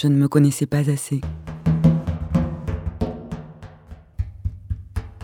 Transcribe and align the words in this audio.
Je 0.00 0.06
ne 0.06 0.14
me 0.14 0.28
connaissais 0.28 0.66
pas 0.66 0.88
assez. 0.88 1.20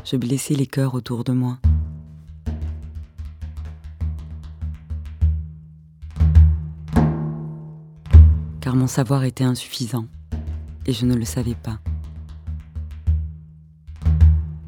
Je 0.05 0.17
blessais 0.17 0.55
les 0.55 0.67
cœurs 0.67 0.95
autour 0.95 1.23
de 1.23 1.31
moi. 1.31 1.61
Car 8.61 8.75
mon 8.75 8.89
savoir 8.89 9.23
était 9.23 9.45
insuffisant 9.45 10.07
et 10.87 10.93
je 10.93 11.07
ne 11.07 11.15
le 11.15 11.25
savais 11.25 11.55
pas. 11.55 11.79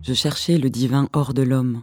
Je 0.03 0.15
cherchais 0.15 0.57
le 0.57 0.71
divin 0.71 1.09
hors 1.15 1.35
de 1.35 1.43
l'homme. 1.43 1.83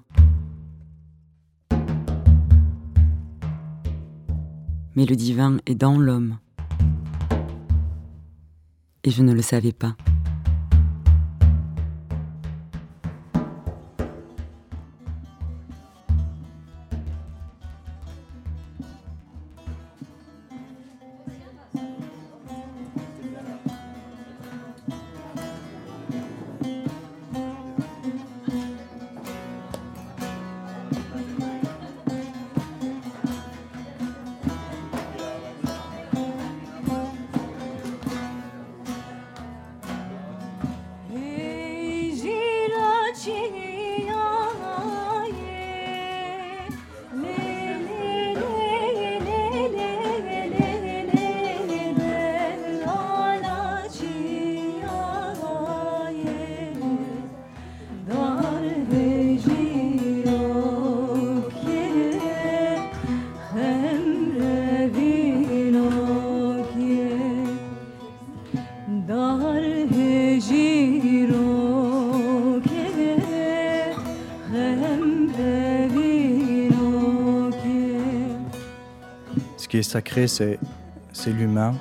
Mais 4.95 5.05
le 5.05 5.17
divin 5.17 5.57
est 5.65 5.75
dans 5.75 5.97
l'homme. 5.97 6.37
Et 9.05 9.11
je 9.11 9.21
ne 9.21 9.33
le 9.33 9.41
savais 9.41 9.73
pas. 9.73 9.95
Sacré, 79.83 80.27
c'est, 80.27 80.59
l'humain 81.27 81.75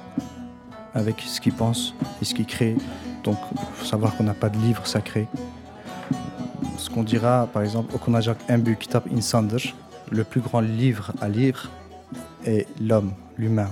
avec 0.94 1.20
ce 1.20 1.40
qu'il 1.40 1.52
pense 1.52 1.94
et 2.20 2.24
ce 2.24 2.34
qu'il 2.34 2.46
crée. 2.46 2.76
Donc, 3.24 3.38
il 3.52 3.58
faut 3.74 3.84
savoir 3.86 4.16
qu'on 4.16 4.24
n'a 4.24 4.34
pas 4.34 4.48
de 4.48 4.58
livre 4.58 4.86
sacré. 4.86 5.26
Ce 6.76 6.90
qu'on 6.90 7.02
dira, 7.02 7.48
par 7.52 7.62
exemple, 7.62 7.94
au 7.94 7.98
Konajak 7.98 8.38
Imbu 8.48 8.76
Kitab 8.76 9.04
Insander, 9.14 9.72
le 10.10 10.24
plus 10.24 10.40
grand 10.40 10.60
livre 10.60 11.12
à 11.20 11.28
lire 11.28 11.70
est 12.44 12.66
l'homme, 12.80 13.12
l'humain. 13.38 13.70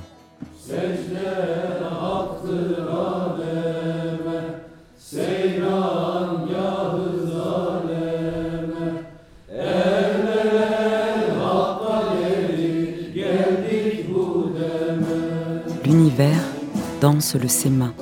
Le 17.20 17.48
SEMA, 17.48 17.92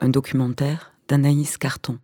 un 0.00 0.08
documentaire 0.08 0.94
d'Anaïs 1.06 1.56
Carton. 1.56 2.00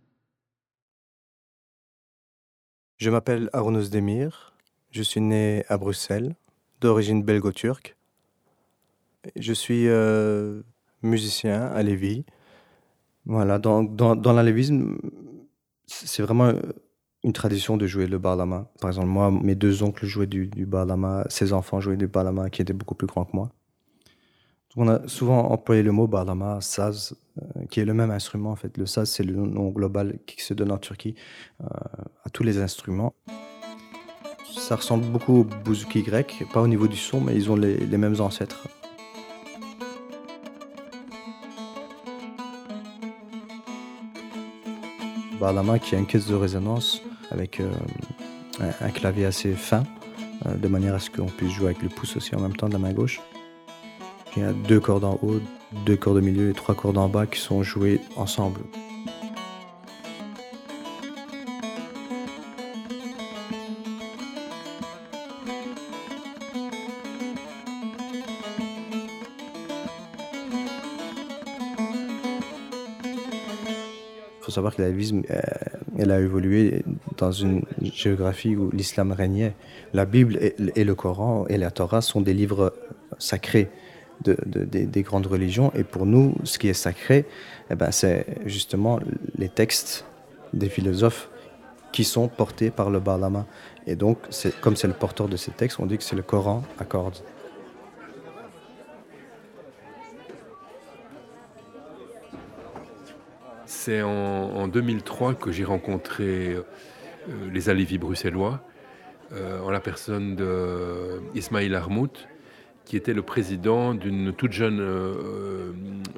Je 2.95 3.09
m'appelle 3.09 3.49
Arnaud 3.51 3.83
Demir, 3.89 4.53
je 4.91 5.03
suis 5.03 5.19
né 5.19 5.65
à 5.67 5.77
Bruxelles, 5.77 6.37
d'origine 6.79 7.23
belgo-turque. 7.23 7.97
Je 9.35 9.51
suis 9.51 9.89
euh, 9.89 10.61
musicien 11.03 11.63
à 11.63 11.83
Lévis. 11.83 12.23
Voilà, 13.25 13.59
dans, 13.59 13.83
dans, 13.83 14.15
dans 14.15 14.31
l'alévisme, 14.31 14.97
c'est 15.87 16.23
vraiment 16.23 16.53
une 17.25 17.33
tradition 17.33 17.75
de 17.75 17.85
jouer 17.85 18.07
le 18.07 18.17
barlama. 18.17 18.71
Par 18.79 18.91
exemple, 18.91 19.09
moi, 19.09 19.29
mes 19.29 19.55
deux 19.55 19.83
oncles 19.83 20.05
jouaient 20.05 20.25
du, 20.25 20.47
du 20.47 20.65
barlama, 20.65 21.25
ses 21.27 21.51
enfants 21.51 21.81
jouaient 21.81 21.97
du 21.97 22.07
barlama 22.07 22.49
qui 22.49 22.61
étaient 22.61 22.71
beaucoup 22.71 22.95
plus 22.95 23.07
grands 23.07 23.25
que 23.25 23.35
moi. 23.35 23.51
On 24.77 24.87
a 24.87 25.05
souvent 25.07 25.51
employé 25.51 25.83
le 25.83 25.91
mot 25.91 26.07
barlama, 26.07 26.59
saz, 26.61 27.13
euh, 27.37 27.65
qui 27.69 27.81
est 27.81 27.85
le 27.85 27.93
même 27.93 28.09
instrument 28.09 28.51
en 28.51 28.55
fait. 28.55 28.77
Le 28.77 28.85
saz, 28.85 29.09
c'est 29.09 29.23
le 29.23 29.33
nom 29.33 29.69
global 29.69 30.19
qui 30.25 30.41
se 30.41 30.53
donne 30.53 30.71
en 30.71 30.77
Turquie 30.77 31.15
euh, 31.61 31.67
à 32.23 32.29
tous 32.29 32.43
les 32.43 32.57
instruments. 32.57 33.13
Ça 34.57 34.77
ressemble 34.77 35.05
beaucoup 35.05 35.39
au 35.39 35.43
bouzouki 35.43 36.03
grec, 36.03 36.45
pas 36.53 36.61
au 36.61 36.67
niveau 36.67 36.87
du 36.87 36.95
son, 36.95 37.19
mais 37.19 37.35
ils 37.35 37.51
ont 37.51 37.57
les, 37.57 37.85
mêmes 37.97 38.19
ancêtres. 38.21 38.65
Barlama 45.37 45.79
qui 45.79 45.95
a 45.95 45.97
une 45.97 46.05
caisse 46.05 46.27
de 46.27 46.35
résonance 46.35 47.01
avec 47.29 47.59
euh, 47.59 47.69
un, 48.79 48.89
clavier 48.89 49.25
assez 49.25 49.51
fin, 49.51 49.83
de 50.45 50.67
manière 50.69 50.95
à 50.95 50.99
ce 50.99 51.09
qu'on 51.09 51.25
puisse 51.25 51.51
jouer 51.51 51.67
avec 51.67 51.81
le 51.81 51.89
pouce 51.89 52.15
aussi 52.15 52.35
en 52.35 52.39
même 52.39 52.55
temps 52.55 52.67
de 52.67 52.73
la 52.73 52.79
main 52.79 52.93
gauche. 52.93 53.19
Il 54.37 54.43
y 54.43 54.45
a 54.45 54.53
deux 54.53 54.79
cordes 54.79 55.03
en 55.03 55.19
haut, 55.21 55.41
deux 55.85 55.97
cordes 55.97 56.17
au 56.17 56.21
milieu 56.21 56.51
et 56.51 56.53
trois 56.53 56.73
cordes 56.73 56.97
en 56.97 57.09
bas 57.09 57.25
qui 57.25 57.37
sont 57.37 57.63
jouées 57.63 57.99
ensemble. 58.15 58.61
Il 74.39 74.45
faut 74.45 74.51
savoir 74.51 74.73
que 74.73 74.81
la 74.81 74.87
euh, 74.87 75.41
elle 75.97 76.11
a 76.11 76.21
évolué 76.21 76.83
dans 77.17 77.33
une 77.33 77.63
géographie 77.81 78.55
où 78.55 78.71
l'islam 78.71 79.11
régnait. 79.11 79.55
La 79.93 80.05
Bible 80.05 80.39
et 80.39 80.83
le 80.85 80.95
Coran 80.95 81.45
et 81.47 81.57
la 81.57 81.69
Torah 81.69 82.01
sont 82.01 82.21
des 82.21 82.33
livres 82.33 82.73
sacrés 83.19 83.69
des 84.23 85.01
grandes 85.03 85.27
religions. 85.27 85.71
Et 85.75 85.83
pour 85.83 86.05
nous, 86.05 86.35
ce 86.43 86.59
qui 86.59 86.67
est 86.69 86.73
sacré, 86.73 87.25
eh 87.69 87.75
ben, 87.75 87.91
c'est 87.91 88.25
justement 88.45 88.99
les 89.37 89.49
textes 89.49 90.05
des 90.53 90.69
philosophes 90.69 91.29
qui 91.91 92.03
sont 92.03 92.27
portés 92.27 92.71
par 92.71 92.89
le 92.89 92.99
Barlama. 92.99 93.45
Et 93.87 93.95
donc, 93.95 94.17
comme 94.61 94.75
c'est 94.75 94.87
le 94.87 94.93
porteur 94.93 95.27
de 95.27 95.37
ces 95.37 95.51
textes, 95.51 95.79
on 95.79 95.85
dit 95.85 95.97
que 95.97 96.03
c'est 96.03 96.15
le 96.15 96.21
Coran 96.21 96.63
à 96.79 96.85
cordes. 96.85 97.17
C'est 103.65 104.01
en, 104.01 104.67
2003 104.67 105.33
que 105.33 105.51
j'ai 105.51 105.63
rencontré 105.63 106.53
euh, 106.53 106.63
les 107.51 107.69
Alevis 107.69 107.97
bruxellois, 107.97 108.61
euh, 109.31 109.59
en 109.61 109.71
la 109.71 109.79
personne 109.79 110.35
d'Ismail 111.33 111.73
Armout, 111.73 112.27
qui 112.85 112.97
était 112.97 113.13
le 113.13 113.21
président 113.21 113.93
d'une 113.93 114.33
toute 114.33 114.51
jeune 114.51 114.79
euh, 114.79 115.13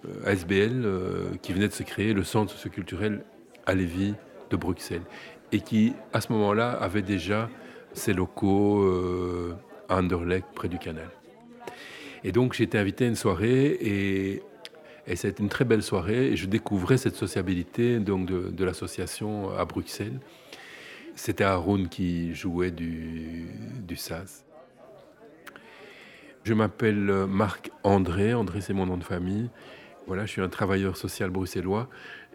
euh, 0.05 0.25
ASBL 0.25 0.83
euh, 0.85 1.25
qui 1.41 1.53
venait 1.53 1.67
de 1.67 1.73
se 1.73 1.83
créer, 1.83 2.13
le 2.13 2.23
Centre 2.23 2.51
socioculturel 2.51 3.23
à 3.65 3.75
Lévis 3.75 4.15
de 4.49 4.55
Bruxelles, 4.55 5.03
et 5.51 5.61
qui, 5.61 5.93
à 6.13 6.21
ce 6.21 6.31
moment-là, 6.33 6.71
avait 6.71 7.01
déjà 7.01 7.49
ses 7.93 8.13
locaux 8.13 8.83
à 9.87 9.97
Anderlecht, 9.97 10.47
près 10.55 10.67
du 10.67 10.79
canal. 10.79 11.09
Et 12.23 12.31
donc, 12.31 12.59
été 12.59 12.77
invité 12.77 13.05
à 13.05 13.07
une 13.07 13.15
soirée, 13.15 13.65
et, 13.81 14.41
et 15.05 15.15
c'était 15.15 15.43
une 15.43 15.49
très 15.49 15.65
belle 15.65 15.83
soirée, 15.83 16.31
et 16.31 16.35
je 16.37 16.45
découvrais 16.45 16.97
cette 16.97 17.15
sociabilité 17.15 17.99
donc, 17.99 18.25
de, 18.25 18.65
l'association 18.65 19.51
à 19.55 19.65
Bruxelles. 19.65 20.19
C'était 21.15 21.43
Haroun 21.43 21.89
qui 21.89 22.33
jouait 22.33 22.71
du, 22.71 23.47
saz. 23.95 24.42
Je 26.43 26.53
m'appelle 26.53 27.09
euh, 27.09 27.25
Marc 27.25 27.71
André. 27.83 28.33
André, 28.33 28.59
c'est 28.59 28.73
mon 28.73 28.85
nom 28.85 28.97
de 28.97 29.03
famille. 29.03 29.49
Voilà, 30.07 30.25
je 30.25 30.31
suis 30.31 30.41
un 30.41 30.49
travailleur 30.49 30.97
social 30.97 31.29
bruxellois 31.29 31.89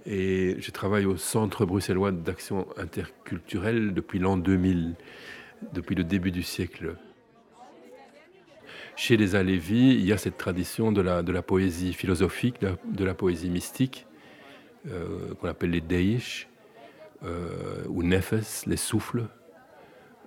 et 0.06 0.56
je 0.58 0.70
travaille 0.70 1.04
au 1.04 1.18
Centre 1.18 1.66
bruxellois 1.66 2.12
d'action 2.12 2.66
interculturelle 2.78 3.92
depuis 3.92 4.18
l'an 4.18 4.38
2000, 4.38 4.94
depuis 5.74 5.94
le 5.94 6.04
début 6.04 6.30
du 6.30 6.42
siècle. 6.42 6.96
chez 8.96 9.18
les 9.18 9.36
Alévis, 9.36 9.94
il 9.94 10.06
y 10.06 10.12
a 10.12 10.18
cette 10.18 10.38
tradition 10.38 10.90
de 10.90 11.02
la, 11.02 11.42
poésie 11.42 11.92
philosophique, 11.92 12.56
de, 12.60 13.04
la 13.04 13.14
poésie 13.14 13.50
mystique, 13.50 14.06
euh, 14.90 15.34
qu'on 15.34 15.48
appelle 15.48 15.70
les 15.70 15.82
deish, 15.82 16.48
euh, 17.22 17.84
ou 17.88 18.02
nefes, 18.02 18.64
les 18.66 18.76
souffles. 18.78 19.26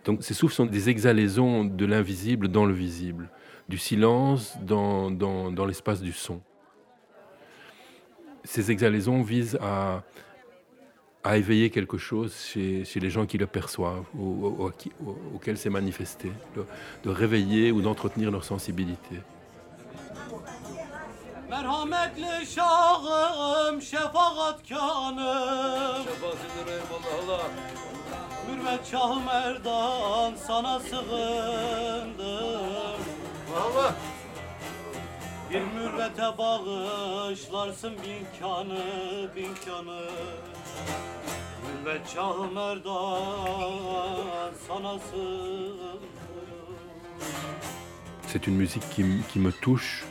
Donc 0.05 0.23
ces 0.23 0.35
souffles 0.35 0.53
sont 0.53 0.65
des 0.67 0.89
exhalaisons 0.89 1.65
de 1.65 1.85
l'invisible 1.85 2.47
dans 2.47 2.65
le 2.65 2.73
visible, 2.73 3.29
du 3.71 3.77
silence 3.77 4.57
dans, 4.61 5.09
dans, 5.09 5.49
dans 5.49 5.65
l'espace 5.65 6.01
du 6.01 6.11
son. 6.11 6.41
Ces 8.43 8.69
exhalaisons 8.69 9.21
visent 9.21 9.57
à, 9.61 10.03
à 11.23 11.37
éveiller 11.37 11.69
quelque 11.69 11.97
chose 11.97 12.35
chez, 12.51 12.83
chez, 12.83 12.99
les 12.99 13.09
gens 13.09 13.25
qui 13.25 13.37
le 13.37 13.47
perçoivent, 13.47 14.03
ou, 14.13 14.69
auxquels 15.35 15.57
c'est 15.57 15.69
manifesté, 15.69 16.31
de, 16.55 16.65
de, 17.03 17.09
réveiller 17.09 17.71
ou 17.71 17.81
d'entretenir 17.81 18.29
leur 18.29 18.43
sensibilité. 18.43 19.15
C'est 48.27 48.47
une 48.47 48.55
musique 48.55 48.83
qui, 48.89 49.39
me 49.39 49.51
touche 49.51 50.05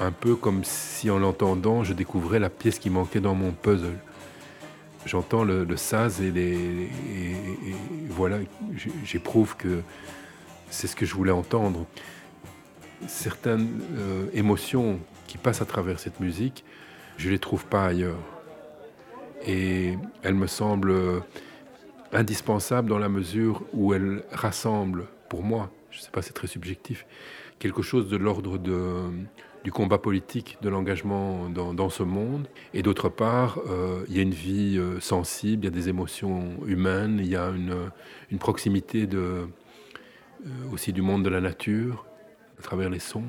un 0.00 0.10
peu 0.10 0.34
comme 0.34 0.64
si 0.64 1.10
en 1.10 1.18
l'entendant 1.18 1.84
je 1.84 1.92
découvrais 1.92 2.38
la 2.38 2.48
pièce 2.48 2.78
qui 2.78 2.88
manquait 2.88 3.20
dans 3.20 3.34
mon 3.34 3.52
puzzle. 3.52 3.98
J'entends 5.04 5.44
le, 5.44 5.64
le, 5.64 5.76
saz 5.76 6.22
et 6.22 6.90
voilà, 8.08 8.38
j'éprouve 9.04 9.56
que 9.56 9.82
c'est 10.70 10.86
ce 10.86 10.96
que 10.96 11.04
je 11.04 11.14
voulais 11.14 11.32
entendre. 11.32 11.84
Certaines 13.06 13.68
euh, 13.96 14.26
émotions 14.32 15.00
qui 15.26 15.38
passent 15.38 15.62
à 15.62 15.66
travers 15.66 15.98
cette 15.98 16.20
musique, 16.20 16.64
je 17.16 17.28
ne 17.28 17.32
les 17.32 17.38
trouve 17.38 17.66
pas 17.66 17.84
ailleurs. 17.86 18.18
Et 19.46 19.94
elle 20.22 20.34
me 20.34 20.46
semble 20.46 21.22
indispensable 22.12 22.88
dans 22.88 22.98
la 22.98 23.08
mesure 23.08 23.62
où 23.72 23.92
elle 23.94 24.22
rassemble, 24.32 25.06
pour 25.28 25.42
moi, 25.42 25.70
je 25.90 25.98
ne 25.98 26.04
sais 26.04 26.10
pas, 26.10 26.22
c'est 26.22 26.32
très 26.32 26.46
subjectif, 26.46 27.06
quelque 27.58 27.82
chose 27.82 28.08
de 28.08 28.16
l'ordre 28.16 28.58
du 28.58 29.72
combat 29.72 29.98
politique, 29.98 30.58
de 30.62 30.68
l'engagement 30.68 31.48
dans, 31.48 31.90
ce 31.90 32.02
monde. 32.02 32.46
Et 32.74 32.82
d'autre 32.82 33.08
part, 33.08 33.58
euh, 33.68 34.04
il 34.08 34.16
y 34.16 34.18
a 34.18 34.22
une 34.22 34.30
vie 34.30 34.76
euh, 34.78 35.00
sensible, 35.00 35.64
il 35.64 35.66
y 35.66 35.68
a 35.68 35.74
des 35.74 35.88
émotions 35.88 36.56
humaines, 36.66 37.18
il 37.20 37.28
y 37.28 37.36
a 37.36 37.48
une, 37.50 38.38
proximité 38.38 39.06
de, 39.06 39.18
euh, 39.18 39.46
aussi 40.72 40.92
du 40.92 41.02
monde 41.02 41.24
de 41.24 41.30
la 41.30 41.40
nature, 41.40 42.06
à 42.58 42.62
travers 42.62 42.90
les 42.90 42.98
sons. 42.98 43.24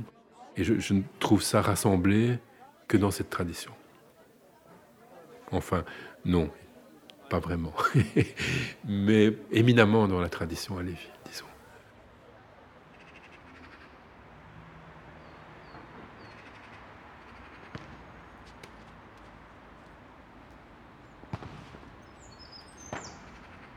Et 0.55 0.63
je 0.63 0.93
ne 0.93 1.01
trouve 1.19 1.43
ça 1.43 1.61
rassemblé 1.61 2.39
que 2.87 2.97
dans 2.97 3.11
cette 3.11 3.29
tradition. 3.29 3.71
Enfin, 5.51 5.83
non, 6.25 6.49
pas 7.29 7.39
vraiment, 7.39 7.73
mais 8.85 9.33
éminemment 9.51 10.07
dans 10.07 10.19
la 10.19 10.29
tradition 10.29 10.77
alévi, 10.77 10.97
disons. 11.25 11.45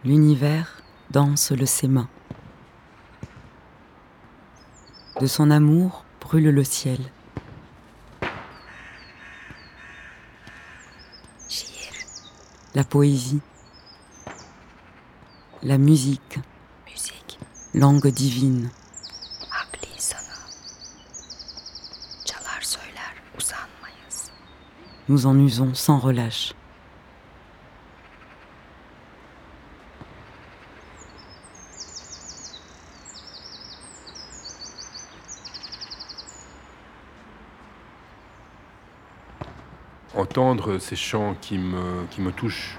L'univers 0.05 0.83
danse 1.11 1.53
le 1.53 1.67
séma. 1.67 2.09
De 5.21 5.27
son 5.27 5.51
amour 5.51 6.05
brûle 6.21 6.49
le 6.49 6.65
ciel. 6.65 6.99
la 12.75 12.85
poésie, 12.85 13.41
la 15.63 15.77
musique, 15.77 16.39
musique. 16.87 17.39
langue 17.75 18.07
divine. 18.07 18.71
Nous 25.09 25.27
en 25.27 25.37
usons 25.39 25.75
sans 25.75 25.99
relâche. 25.99 26.55
Entendre 40.31 40.79
ces 40.79 40.95
chants 40.95 41.35
qui 41.41 41.59
me, 41.59 42.07
qui 42.13 42.21
me 42.21 42.31
touchent 42.31 42.79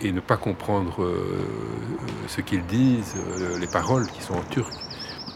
et 0.00 0.12
ne 0.12 0.20
pas 0.20 0.36
comprendre 0.36 1.02
euh, 1.02 1.44
ce 2.28 2.40
qu'ils 2.42 2.64
disent, 2.64 3.16
euh, 3.16 3.58
les 3.58 3.66
paroles 3.66 4.06
qui 4.06 4.22
sont 4.22 4.34
en 4.34 4.42
turc, 4.42 4.72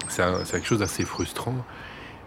c'est 0.09 0.23
quelque 0.53 0.67
chose 0.67 0.79
d'assez 0.79 1.05
frustrant. 1.05 1.57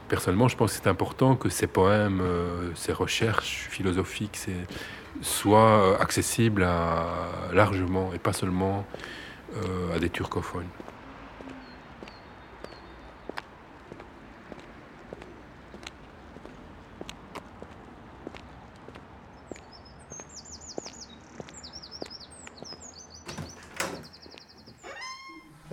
Personnellement, 0.09 0.49
je 0.49 0.57
pense 0.57 0.73
que 0.73 0.83
c'est 0.83 0.89
important 0.89 1.37
que 1.37 1.47
ces 1.47 1.67
poèmes, 1.67 2.19
euh, 2.21 2.71
ces 2.75 2.91
recherches 2.91 3.67
philosophiques 3.69 4.37
soient 5.21 5.97
accessibles 6.01 6.67
largement 7.53 8.11
et 8.13 8.19
pas 8.19 8.33
seulement 8.33 8.85
à 9.95 9.99
des 9.99 10.09
turcophones. 10.09 10.67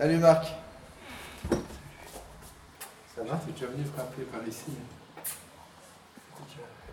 Salut 0.00 0.16
Marc. 0.16 0.47
Ça 3.14 3.23
va 3.23 3.38
Tu 3.54 3.64
es 3.64 3.66
venu 3.66 3.85
frapper 3.85 4.23
par 4.33 4.49
ici. 4.49 4.71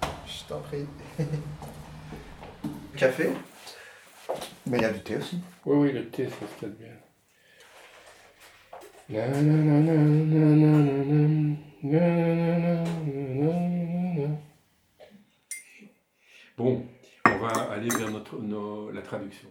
Je 0.04 0.44
t'en 0.50 0.60
prie. 0.60 0.86
Café 2.98 3.30
Mais 4.66 4.80
il 4.80 4.82
y 4.82 4.86
a 4.86 4.92
du 4.92 5.00
thé 5.00 5.16
aussi. 5.16 5.40
Oui, 5.66 5.78
oui, 5.78 5.94
le 5.94 6.10
thé, 6.10 6.26
ça 6.26 6.36
se 6.36 6.66
passe 6.66 6.78
bien. 6.78 6.92
Bon, 16.58 16.86
on 17.26 17.38
va 17.38 17.72
aller 17.72 17.88
vers 17.88 18.12
notre, 18.12 18.92
la 18.92 19.02
traduction. 19.02 19.48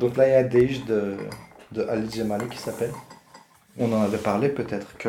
Donc 0.00 0.16
là, 0.16 0.28
il 0.28 0.30
y 0.30 0.34
a 0.34 0.40
un 0.40 0.44
déj 0.44 0.84
de, 0.84 1.16
de 1.72 1.82
Ali 1.82 2.10
Cemali 2.10 2.48
qui 2.48 2.58
s'appelle. 2.58 2.92
On 3.78 3.92
en 3.92 4.02
avait 4.02 4.18
parlé 4.18 4.48
peut-être, 4.48 4.96
que 4.96 5.08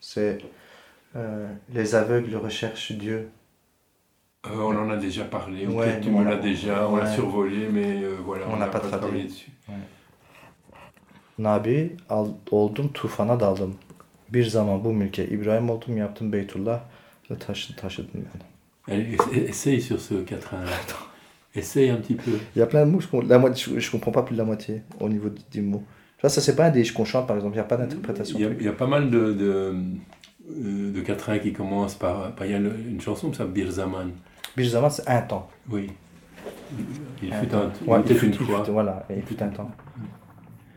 C'est 0.00 0.38
euh, 1.16 1.48
les 1.72 1.94
aveugles 1.94 2.36
recherchent 2.36 2.92
Dieu. 2.92 3.30
Euh, 4.46 4.50
on 4.58 4.76
en 4.76 4.90
a 4.90 4.96
déjà 4.96 5.24
parlé, 5.24 5.66
ouais, 5.66 6.00
tu 6.00 6.10
me 6.10 6.22
l'as 6.22 6.36
déjà, 6.36 6.86
on 6.86 6.96
l'a 6.96 7.10
survolé, 7.10 7.66
mais 7.72 8.02
euh, 8.02 8.16
voilà, 8.22 8.44
on 8.50 8.56
n'a 8.56 8.66
pas, 8.66 8.78
pas 8.78 8.98
travaillé 8.98 9.24
dessus. 9.24 9.50
Nabi 11.38 11.96
oldum 12.50 12.88
tufana 12.92 13.40
daldım. 13.40 13.74
Bir 14.28 14.44
zaman 14.44 14.84
bu 14.84 14.92
mülke 14.92 15.26
İbrahim 15.26 15.70
oldum 15.70 15.96
yaptım 15.96 16.32
Beytullah 16.32 16.80
ve 17.30 17.38
taşı, 17.38 17.76
taşıdım 17.76 18.10
yani. 18.14 18.44
Allez, 18.88 19.48
essaye 19.48 19.80
sur 19.80 19.98
ce 19.98 20.26
quatrain 20.26 20.66
là. 20.66 21.13
Essaye 21.54 21.90
un 21.90 21.96
petit 21.96 22.14
peu. 22.14 22.32
Il 22.56 22.58
y 22.58 22.62
a 22.62 22.66
plein 22.66 22.84
de 22.84 22.90
mots, 22.90 23.00
je, 23.00 23.28
la 23.28 23.38
moitié, 23.38 23.78
je, 23.78 23.90
comprends 23.90 24.10
pas 24.10 24.22
plus 24.22 24.34
de 24.34 24.38
la 24.38 24.44
moitié 24.44 24.82
au 24.98 25.08
niveau 25.08 25.28
des 25.52 25.60
mots. 25.60 25.84
Tu 26.16 26.22
vois, 26.22 26.30
ça, 26.30 26.40
c'est 26.40 26.56
pas 26.56 26.66
un 26.66 26.70
des 26.70 26.84
qu'on 26.88 27.04
chante, 27.04 27.26
par 27.28 27.36
exemple, 27.36 27.54
il 27.54 27.58
n'y 27.58 27.64
a 27.64 27.68
pas 27.68 27.76
d'interprétation. 27.76 28.38
Il, 28.38 28.56
il, 28.58 28.64
y 28.64 28.68
a 28.68 28.72
pas 28.72 28.88
mal 28.88 29.08
de, 29.08 29.32
de, 29.32 29.74
euh, 30.50 30.92
de 30.92 31.00
quatrains 31.00 31.38
qui 31.38 31.52
commencent 31.52 31.94
par. 31.94 32.32
Il 32.40 32.50
y 32.50 32.54
a 32.54 32.58
une 32.58 33.00
chanson 33.00 33.30
qui 33.30 33.36
s'appelle 33.36 33.52
Birzaman. 33.52 34.12
Birzaman, 34.56 34.90
c'est 34.90 35.08
un 35.08 35.22
temps. 35.22 35.48
Oui. 35.70 35.90
Il 37.22 37.32
fut 37.32 37.54
un, 37.54 37.72
ouais, 37.86 38.02
il 38.08 38.16
fut 38.16 38.26
une 38.26 38.34
fois. 38.34 38.62
Voilà, 38.68 39.06
il 39.10 39.22
fut 39.22 39.40
un 39.42 39.48
temps. 39.48 39.70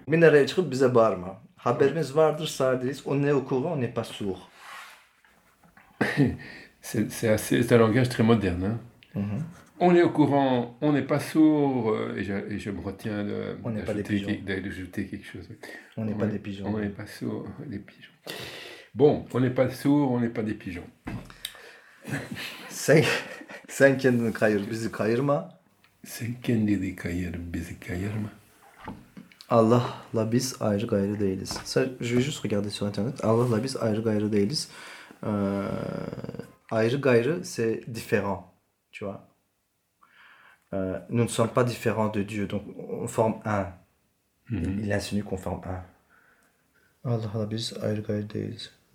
Minareye 0.07 0.47
çıkıp 0.47 0.71
bize 0.71 0.95
bağırma. 0.95 1.41
Haberimiz 1.57 2.15
vardır 2.15 2.47
sağdayız. 2.47 3.07
O 3.07 3.21
ne 3.21 3.33
okur, 3.33 3.65
on 3.65 3.77
n'est 3.77 3.93
pas 3.93 4.07
sourd. 4.07 4.37
c'est 6.81 7.71
un 7.71 7.79
langage 7.79 8.09
très 8.09 8.23
moderne. 8.23 8.65
Hein? 8.65 8.79
Mhm. 9.15 9.43
On 9.79 9.93
est 9.95 10.01
au 10.01 10.09
courant, 10.09 10.77
on 10.81 10.91
n'est 10.93 11.05
pas 11.07 11.19
sourd, 11.19 11.91
euh, 11.91 12.15
et, 12.17 12.23
je, 12.23 12.33
et 12.33 12.57
je 12.59 12.71
me 12.71 12.81
retiens 12.81 13.23
de- 13.23 13.57
On 13.63 13.69
n'est 13.69 13.83
pas 13.83 13.93
des 13.93 14.03
pigeons. 14.03 14.31
d'ajouter 14.45 15.05
quelque 15.07 15.25
chose. 15.25 15.47
On 15.97 16.05
n'est 16.05 16.15
pas 16.17 16.25
des 16.25 16.39
pigeons. 16.39 16.65
On 16.73 16.79
n'est 16.79 16.89
pas 16.89 17.05
sourd, 17.05 17.45
des 17.67 17.79
pigeons. 17.79 18.11
Bon, 18.95 19.25
on 19.33 19.39
n'est 19.39 19.53
pas 19.53 19.69
sourd, 19.69 20.11
on 20.11 20.19
n'est 20.19 20.33
pas 20.33 20.41
des 20.43 20.55
pigeons. 20.55 20.89
Sen, 22.69 23.03
sen 23.67 23.97
kendini 23.97 24.33
kayır, 24.33 24.69
bizi 24.71 24.91
kayırma. 24.91 25.59
Sen 26.05 26.27
kendini 26.43 26.95
kayır, 26.95 27.35
bizi 27.53 27.79
kayırma. 27.79 28.29
Allah'la 29.49 30.31
biz 30.31 30.55
ayrı 30.59 30.87
gayrı 30.87 31.19
değiliz. 31.19 31.49
Ça, 31.65 31.85
je 32.01 32.15
vais 32.15 32.25
juste 32.25 32.43
regarder 32.47 32.69
sur 32.69 32.87
internet. 32.87 33.25
Allah'la 33.25 33.63
biz 33.63 33.77
ayrı 33.77 34.03
gayrı 34.03 34.31
değiliz. 34.33 34.69
Euh, 35.23 35.29
ayrı 36.71 37.01
gayrı, 37.01 37.43
c'est 37.43 37.95
différent. 37.95 38.43
Tu 38.91 39.05
vois. 39.05 39.26
Euh, 40.73 40.99
nous 41.09 41.23
ne 41.23 41.27
sommes 41.29 41.49
pas 41.49 41.63
différents 41.63 42.09
de 42.09 42.23
Dieu, 42.23 42.45
donc 42.47 42.63
on 42.77 43.07
forme 43.07 43.39
un. 43.45 43.67
Mhm. 44.49 44.79
Il 44.83 44.91
insinue 44.93 45.23
qu'on 45.23 45.37
forme 45.37 45.61
un. 45.65 45.83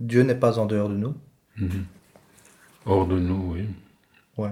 Dieu 0.01 0.23
n'est 0.23 0.35
pas 0.35 0.59
en 0.59 0.67
dehors 0.67 0.89
de 0.91 0.97
nous. 0.97 1.17
Hors 2.85 3.07
de 3.07 3.19
nous, 3.19 3.53
oui. 3.55 3.69
Ouais. 4.37 4.51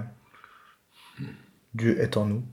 Dieu 1.73 1.99
est 1.99 2.17
en 2.17 2.25
nous. 2.25 2.43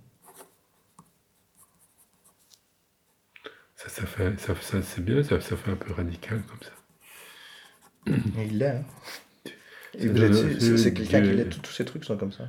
Ça, 3.77 3.89
ça 3.89 4.07
fait, 4.07 4.39
ça, 4.41 4.55
ça- 4.61 4.83
c'est 4.83 5.05
bien, 5.05 5.23
ça, 5.23 5.41
ça 5.41 5.57
fait 5.57 5.71
un 5.71 5.77
peu 5.77 5.93
radical 5.93 6.43
comme 6.43 6.59
ça. 6.63 6.73
Il 8.43 8.59
l'est. 8.59 8.67
hein. 8.71 8.85
C'est 9.93 10.03
Il 10.05 10.13
de- 10.13 10.21
l'est, 10.27 10.33
C'est 10.35 10.61
c'est 10.61 10.77
c'est 10.79 10.95
quelqu'un 10.95 11.21
qui 11.23 11.29
l'est. 11.37 11.49
Tous 11.49 11.61
tous 11.61 11.73
ces 11.73 11.85
trucs 11.85 12.05
sont 12.05 12.17
comme 12.17 12.33
ça. 12.33 12.49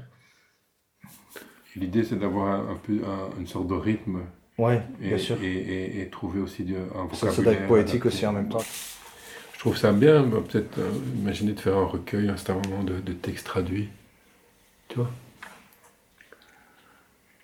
L'idée, 1.79 2.03
c'est 2.03 2.17
d'avoir 2.19 2.47
un, 2.47 2.73
un 2.73 2.75
peu 2.75 2.93
un- 3.05 3.39
une 3.39 3.47
sorte 3.47 3.67
de 3.67 3.73
rythme 3.73 4.19
Ouais, 4.57 4.81
et, 5.01 5.07
bien 5.09 5.17
sûr. 5.17 5.37
et, 5.41 5.47
et- 5.47 6.01
et 6.01 6.07
trouver 6.09 6.41
aussi 6.41 6.63
de, 6.63 6.75
un 6.75 7.07
Ça, 7.13 7.27
vocabulaire. 7.27 7.33
ça 7.33 7.41
doit 7.43 7.53
être 7.53 7.67
poétique 7.67 8.05
aussi 8.05 8.25
en 8.25 8.33
même 8.33 8.49
temps. 8.49 8.63
Je 9.53 9.59
trouve 9.59 9.77
ça 9.77 9.91
bien, 9.91 10.23
peut-être 10.23 10.77
euh, 10.79 10.89
imaginer 11.17 11.53
de 11.53 11.59
faire 11.59 11.77
un 11.77 11.85
recueil 11.85 12.29
instantanément 12.29 12.83
de, 12.83 12.99
de 12.99 13.13
textes 13.13 13.45
traduits. 13.45 13.89
Tu 14.89 14.97
vois? 14.97 15.09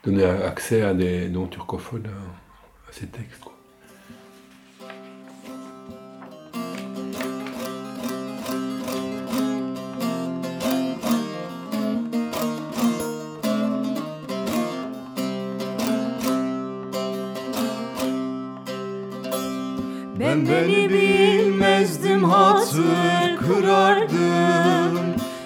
Donner 0.04 0.24
accès 0.26 0.82
à 0.82 0.94
des 0.94 1.30
noms 1.30 1.48
turcophones 1.48 2.08
à, 2.08 2.90
à 2.90 2.92
ces 2.92 3.08
textes. 3.08 3.42
Quoi. 3.42 3.55
Hatır 23.46 23.62
kırardım. 23.62 25.00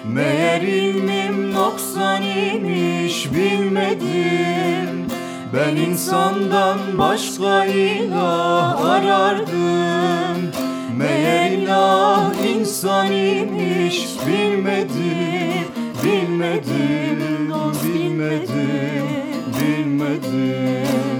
Meğer 0.04 0.60
ilmim 0.60 1.52
noksan 1.54 2.22
imiş 2.22 3.28
bilmedim. 3.34 5.06
Ben 5.54 5.76
insandan 5.76 6.78
başka 6.98 7.64
ilah 7.64 8.84
arardım. 8.84 10.50
Meğer 10.96 11.50
ilah 11.50 12.32
insan 12.56 13.06
imiş 13.12 14.06
bilmedim. 14.26 15.70
Bilmedim, 16.04 17.52
bilmedim, 17.84 19.10
bilmedim. 19.60 21.19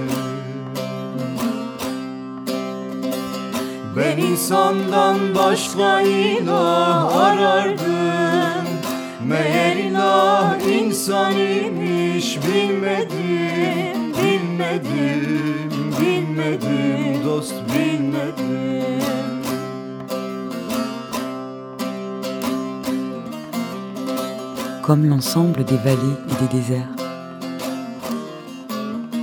comme 24.83 25.05
l'ensemble 25.05 25.63
des 25.63 25.77
vallées 25.77 25.97
et 26.29 26.35
des 26.41 26.57
déserts, 26.57 26.87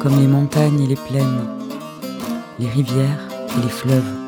comme 0.00 0.18
les 0.18 0.26
montagnes 0.26 0.80
et 0.80 0.86
les 0.86 0.96
plaines, 0.96 1.46
les 2.58 2.68
rivières 2.68 3.28
et 3.56 3.62
les 3.62 3.68
fleuves. 3.68 4.27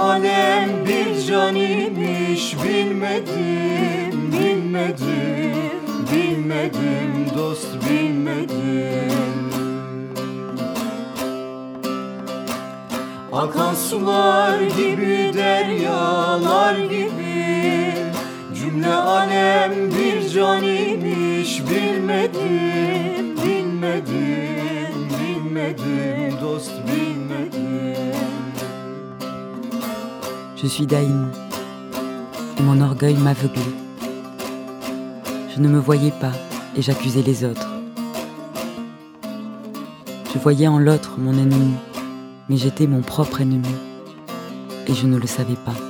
alem 0.00 0.86
bir 0.86 1.26
can 1.26 1.54
imiş 1.54 2.56
bilmedim 2.64 4.32
Bilmedim, 4.32 5.80
bilmedim 6.12 7.26
dost 7.38 7.68
bilmedim. 7.90 9.10
Akan 13.32 13.74
sular 13.74 14.60
gibi 14.60 15.30
deryalar 15.34 16.78
gibi 16.78 17.94
Cümle 18.54 18.94
alem 18.94 19.72
bir 19.90 20.28
can 20.28 20.62
imiş 20.62 21.62
bilmedim 21.70 23.09
Je 30.62 30.66
suis 30.66 30.86
Daïm. 30.86 31.30
Et 32.58 32.62
mon 32.62 32.82
orgueil 32.82 33.14
m'aveuglait. 33.14 33.62
Je 35.54 35.58
ne 35.58 35.68
me 35.68 35.78
voyais 35.78 36.10
pas 36.10 36.32
et 36.76 36.82
j'accusais 36.82 37.22
les 37.22 37.44
autres. 37.44 37.66
Je 40.34 40.38
voyais 40.38 40.68
en 40.68 40.78
l'autre 40.78 41.14
mon 41.16 41.32
ennemi, 41.32 41.72
mais 42.50 42.58
j'étais 42.58 42.86
mon 42.86 43.00
propre 43.00 43.40
ennemi. 43.40 43.74
Et 44.86 44.92
je 44.92 45.06
ne 45.06 45.16
le 45.16 45.26
savais 45.26 45.56
pas. 45.64 45.89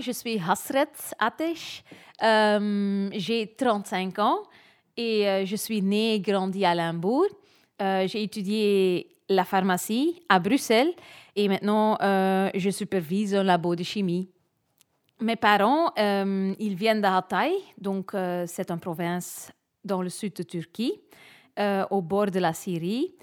Je 0.00 0.12
suis 0.12 0.38
Hasret 0.38 0.92
Atesh. 1.18 1.82
Euh, 2.22 3.08
J'ai 3.12 3.54
35 3.56 4.18
ans 4.18 4.42
et 4.96 5.28
euh, 5.28 5.44
je 5.44 5.56
suis 5.56 5.82
née 5.82 6.14
et 6.14 6.20
grandie 6.20 6.64
à 6.64 6.74
Limbourg. 6.74 7.26
Euh, 7.82 8.06
J'ai 8.06 8.22
étudié 8.22 9.08
la 9.28 9.44
pharmacie 9.44 10.22
à 10.28 10.38
Bruxelles 10.38 10.92
et 11.34 11.48
maintenant 11.48 11.96
je 12.00 12.70
supervise 12.70 13.34
un 13.34 13.42
labo 13.42 13.74
de 13.74 13.82
chimie. 13.82 14.28
Mes 15.20 15.36
parents, 15.36 15.92
ils 15.96 16.74
viennent 16.74 17.00
de 17.00 17.06
Hatay, 17.06 17.52
donc 17.78 18.12
c'est 18.46 18.70
une 18.70 18.78
province 18.78 19.50
dans 19.82 20.02
le 20.02 20.10
sud 20.10 20.34
de 20.34 20.42
Turquie, 20.42 21.00
au 21.90 22.02
bord 22.02 22.26
de 22.30 22.38
la 22.38 22.52
Syrie. 22.52 23.14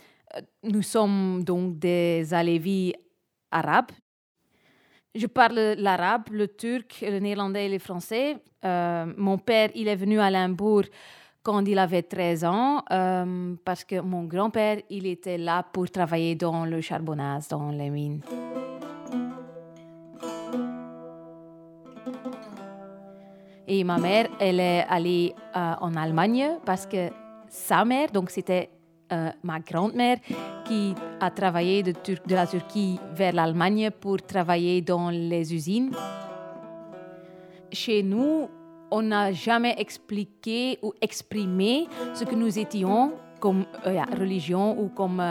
Nous 0.64 0.82
sommes 0.82 1.44
donc 1.44 1.78
des 1.78 2.34
Alevis 2.34 2.94
arabes. 3.52 3.92
Je 5.14 5.28
parle 5.28 5.76
l'arabe, 5.78 6.30
le 6.32 6.48
turc, 6.48 7.04
le 7.06 7.20
néerlandais 7.20 7.66
et 7.66 7.70
le 7.70 7.80
français. 7.80 8.38
Euh, 8.64 9.06
mon 9.18 9.38
père, 9.38 9.70
il 9.76 9.90
est 9.90 9.96
venu 9.96 10.22
à 10.22 10.30
Limbourg 10.30 10.84
quand 11.44 11.66
il 11.66 11.78
avait 11.80 12.04
13 12.04 12.46
ans 12.46 12.84
euh, 12.92 13.56
parce 13.66 13.84
que 13.84 14.00
mon 14.00 14.24
grand-père, 14.24 14.78
il 14.90 15.06
était 15.06 15.38
là 15.38 15.64
pour 15.64 15.90
travailler 15.90 16.36
dans 16.36 16.64
le 16.64 16.80
charbonnage, 16.80 17.50
dans 17.50 17.72
les 17.72 17.90
mines. 17.90 18.22
Et 23.68 23.84
ma 23.84 23.98
mère, 23.98 24.30
elle 24.40 24.62
est 24.62 24.86
allée 24.88 25.36
euh, 25.58 25.74
en 25.82 25.96
Allemagne 25.98 26.58
parce 26.66 26.86
que 26.86 27.10
sa 27.50 27.84
mère, 27.84 28.12
donc 28.12 28.30
c'était 28.30 28.70
euh, 29.12 29.30
ma 29.44 29.60
grand-mère, 29.60 30.18
qui 30.66 30.94
a 31.20 31.30
travaillé 31.32 31.84
de, 31.84 31.94
la 32.30 32.48
Turquie 32.48 33.00
vers 33.14 33.34
l'Allemagne 33.34 33.90
pour 34.00 34.22
travailler 34.22 34.82
dans 34.82 35.10
les 35.10 35.54
usines. 35.54 35.92
Chez 37.72 38.04
nous, 38.04 38.50
on 38.90 39.02
n'a 39.02 39.32
jamais 39.32 39.76
expliqué 39.78 40.78
ou 40.82 40.94
exprimé 41.02 41.88
ce 42.14 42.26
que 42.26 42.36
nous 42.36 42.60
étions 42.60 43.14
comme 43.40 43.66
religion 44.20 44.80
ou 44.80 44.90
comme 44.90 45.24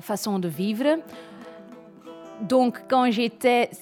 façon 0.00 0.38
de 0.38 0.48
vivre. 0.48 0.98
Donc, 2.40 2.82
quand 2.88 3.08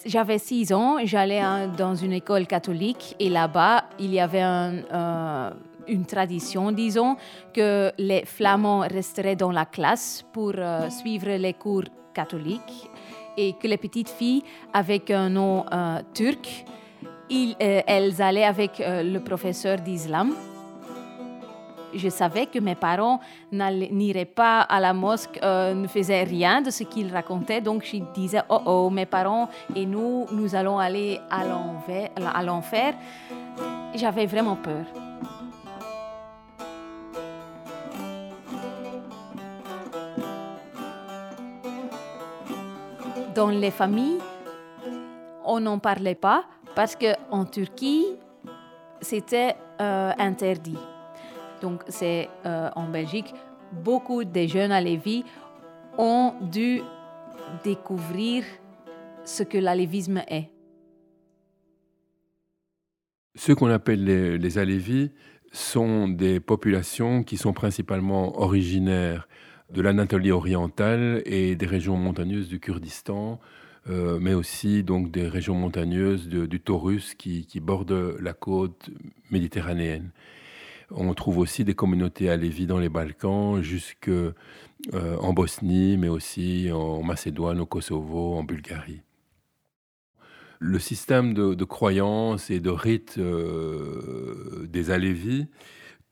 j'avais 0.07 0.39
6 0.39 0.73
ans, 0.73 0.99
j'allais 1.05 1.43
dans 1.77 1.95
une 1.95 2.13
école 2.13 2.47
catholique 2.47 3.17
et 3.19 3.31
là-bas, 3.31 3.85
il 3.99 4.13
y 4.13 4.21
avait 4.21 4.43
euh, 4.45 5.51
une 5.89 6.05
tradition, 6.05 6.73
disons, 6.73 7.17
que 7.53 7.93
les 7.99 8.25
flamands 8.25 8.81
resteraient 8.81 9.37
dans 9.37 9.53
la 9.53 9.67
classe 9.67 10.25
pour 10.33 10.53
euh, 10.57 10.89
suivre 10.91 11.31
les 11.31 11.55
cours 11.55 11.85
catholiques 12.15 12.91
et 13.37 13.55
que 13.55 13.67
les 13.67 13.79
petites 13.79 14.11
filles 14.11 14.43
avec 14.73 15.11
un 15.11 15.31
nom 15.31 15.65
euh, 15.73 16.01
turc, 16.15 16.65
elles 17.31 18.21
allaient 18.21 18.45
avec 18.45 18.73
le 18.79 19.19
professeur 19.21 19.79
d'islam 19.79 20.35
je 21.95 22.09
savais 22.09 22.47
que 22.47 22.59
mes 22.59 22.75
parents 22.75 23.21
n'iraient 23.51 24.25
pas 24.25 24.61
à 24.61 24.81
la 24.81 24.93
mosquée, 24.93 25.41
euh, 25.43 25.75
ne 25.75 25.87
faisaient 25.87 26.25
rien 26.25 26.63
de 26.63 26.71
ce 26.71 26.85
qu'ils 26.85 27.13
racontaient. 27.13 27.61
Donc 27.61 27.85
je 27.85 27.99
disais, 28.15 28.43
oh 28.49 28.61
oh, 28.65 28.91
mes 28.91 29.07
parents 29.07 29.49
et 29.75 29.87
nous, 29.87 30.27
nous 30.33 30.55
allons 30.55 30.79
aller 30.79 31.21
à 31.31 31.45
l'enfer. 32.43 32.95
J'avais 33.95 34.27
vraiment 34.27 34.57
peur. 34.57 35.02
Dans 43.35 43.49
les 43.49 43.71
familles, 43.71 44.19
on 45.45 45.61
n'en 45.61 45.79
parlait 45.79 46.15
pas 46.15 46.45
parce 46.75 46.97
qu'en 46.97 47.45
Turquie, 47.47 48.05
c'était 49.01 49.57
euh, 49.81 50.13
interdit. 50.19 50.79
Donc, 51.63 51.83
c'est 51.89 52.29
euh, 52.45 52.69
en 52.77 52.89
Belgique, 52.89 53.33
beaucoup 53.73 54.25
de 54.25 54.47
jeunes 54.47 54.73
à 54.73 54.83
ont 55.97 56.35
dû 56.43 56.83
découvrir 57.65 58.45
ce 59.25 59.43
que 59.43 59.57
l'alévisme 59.57 60.23
est. 60.29 60.51
Ceux 63.35 63.55
qu'on 63.55 63.71
appelle 63.71 64.05
les, 64.05 64.37
les 64.37 64.59
Alévis 64.59 65.11
sont 65.53 66.09
des 66.09 66.39
populations 66.39 67.23
qui 67.23 67.39
sont 67.39 67.55
principalement 67.55 68.39
originaires 68.39 69.27
de 69.73 69.81
l'Anatolie 69.81 70.33
orientale 70.33 71.23
et 71.25 71.57
des 71.57 71.67
régions 71.67 71.97
montagneuses 71.97 72.49
du 72.49 72.61
Kurdistan, 72.61 73.41
euh, 73.89 74.19
mais 74.21 74.35
aussi 74.35 74.83
donc 74.83 75.11
des 75.11 75.27
régions 75.27 75.55
montagneuses 75.55 76.29
du 76.29 76.61
Taurus 76.61 77.15
qui, 77.15 77.47
bordent 77.61 78.17
la 78.21 78.33
côte 78.33 78.91
méditerranéenne. 79.31 80.11
On 80.91 81.15
trouve 81.15 81.39
aussi 81.39 81.65
des 81.65 81.75
communautés 81.75 82.29
à 82.29 82.37
Lévis 82.37 82.67
dans 82.67 82.79
les 82.79 82.91
Balkans, 82.91 83.63
jusque 83.63 84.09
euh, 84.09 84.33
en 84.93 85.33
Bosnie, 85.33 85.97
mais 85.97 86.09
aussi 86.09 86.71
en 86.71 87.03
Macédoine, 87.03 87.61
au 87.61 87.67
Kosovo, 87.67 88.35
en 88.35 88.45
Bulgarie. 88.45 89.01
Le 90.59 90.79
système 90.79 91.35
de, 91.35 91.65
croyances 91.65 92.51
et 92.51 92.61
de 92.61 92.71
rites 92.71 93.17
euh, 93.19 94.67
des 94.69 94.91
Alévis 94.91 95.47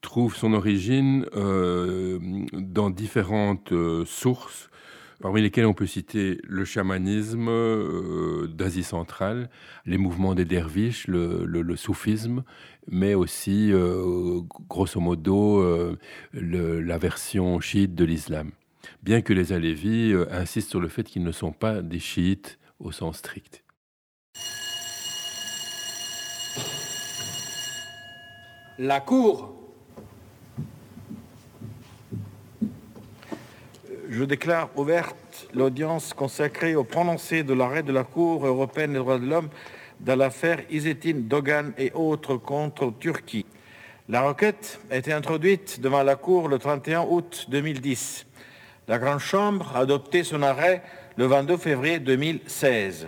trouve 0.00 0.36
son 0.36 0.52
origine 0.52 1.26
euh, 1.36 2.18
dans 2.52 2.90
différentes 2.90 3.72
sources 4.06 4.70
parmi 5.20 5.42
lesquels 5.42 5.66
on 5.66 5.74
peut 5.74 5.86
citer 5.86 6.40
le 6.44 6.64
chamanisme 6.64 7.48
euh, 7.48 8.46
d'Asie 8.48 8.82
centrale, 8.82 9.50
les 9.86 9.98
mouvements 9.98 10.34
des 10.34 10.44
derviches, 10.44 11.06
le, 11.06 11.76
soufisme, 11.76 12.42
mais 12.88 13.14
aussi, 13.14 13.70
euh, 13.72 14.40
grosso 14.68 15.00
modo, 15.00 15.60
euh, 15.60 15.96
la 16.32 16.98
version 16.98 17.60
chiite 17.60 17.94
de 17.94 18.04
l'islam. 18.04 18.50
Bien 19.02 19.20
que 19.20 19.32
les 19.32 19.52
Alévis 19.52 20.14
insistent 20.30 20.70
sur 20.70 20.80
le 20.80 20.88
fait 20.88 21.04
qu'ils 21.04 21.22
ne 21.22 21.32
sont 21.32 21.52
pas 21.52 21.82
des 21.82 21.98
chiites 21.98 22.58
au 22.78 22.92
sens 22.92 23.18
strict. 23.18 23.62
La 28.78 29.00
cour 29.00 29.59
je 34.10 34.24
déclare 34.24 34.70
ouverte 34.74 35.46
l'audience 35.54 36.12
consacrée 36.14 36.74
au 36.74 36.82
prononcé 36.82 37.44
de 37.44 37.54
l'arrêt 37.54 37.84
de 37.84 37.92
la 37.92 38.02
Cour 38.02 38.44
européenne 38.44 38.92
des 38.92 38.98
droits 38.98 39.20
de 39.20 39.26
l'homme 39.26 39.48
dans 40.00 40.16
l'affaire 40.16 40.58
Izetin 40.68 41.14
Dogan 41.14 41.72
et 41.78 41.92
autres 41.92 42.36
contre 42.36 42.92
Turquie. 42.98 43.46
La 44.08 44.22
requête 44.22 44.80
a 44.90 44.96
été 44.96 45.12
introduite 45.12 45.80
devant 45.80 46.02
la 46.02 46.16
Cour 46.16 46.48
le 46.48 46.58
31 46.58 47.02
août 47.08 47.46
2010. 47.50 48.26
La 48.88 48.98
Grande 48.98 49.20
Chambre 49.20 49.70
a 49.76 49.80
adopté 49.80 50.24
son 50.24 50.42
arrêt 50.42 50.82
le 51.16 51.26
22 51.26 51.56
février 51.56 52.00
2016. 52.00 53.06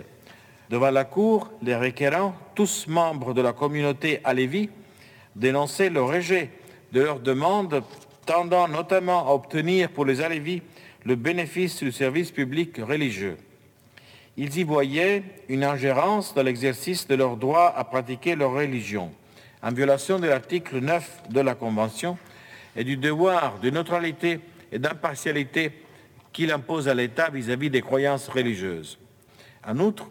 Devant 0.69 0.91
la 0.91 1.03
Cour, 1.03 1.51
les 1.61 1.75
requérants, 1.75 2.33
tous 2.55 2.87
membres 2.87 3.33
de 3.33 3.41
la 3.41 3.51
communauté 3.51 4.21
Alévi, 4.23 4.69
dénonçaient 5.35 5.89
le 5.89 6.01
rejet 6.01 6.51
de 6.93 7.01
leurs 7.01 7.19
demandes 7.19 7.83
tendant 8.25 8.69
notamment 8.69 9.27
à 9.27 9.33
obtenir 9.33 9.89
pour 9.89 10.05
les 10.05 10.21
Alévis 10.21 10.61
le 11.05 11.15
bénéfice 11.15 11.83
du 11.83 11.91
service 11.91 12.31
public 12.31 12.77
religieux. 12.77 13.37
Ils 14.37 14.57
y 14.57 14.63
voyaient 14.63 15.23
une 15.49 15.63
ingérence 15.63 16.33
dans 16.33 16.43
l'exercice 16.43 17.07
de 17.07 17.15
leur 17.15 17.37
droit 17.37 17.73
à 17.75 17.83
pratiquer 17.83 18.35
leur 18.35 18.51
religion, 18.51 19.11
en 19.61 19.71
violation 19.71 20.19
de 20.19 20.27
l'article 20.27 20.79
9 20.79 21.23
de 21.29 21.39
la 21.41 21.55
Convention 21.55 22.17
et 22.75 22.83
du 22.83 22.97
devoir 22.97 23.59
de 23.59 23.69
neutralité 23.69 24.39
et 24.71 24.79
d'impartialité 24.79 25.71
qu'il 26.31 26.51
impose 26.51 26.87
à 26.87 26.95
l'État 26.95 27.29
vis-à-vis 27.29 27.69
des 27.69 27.81
croyances 27.81 28.27
religieuses. 28.27 28.97
En 29.65 29.79
outre, 29.79 30.09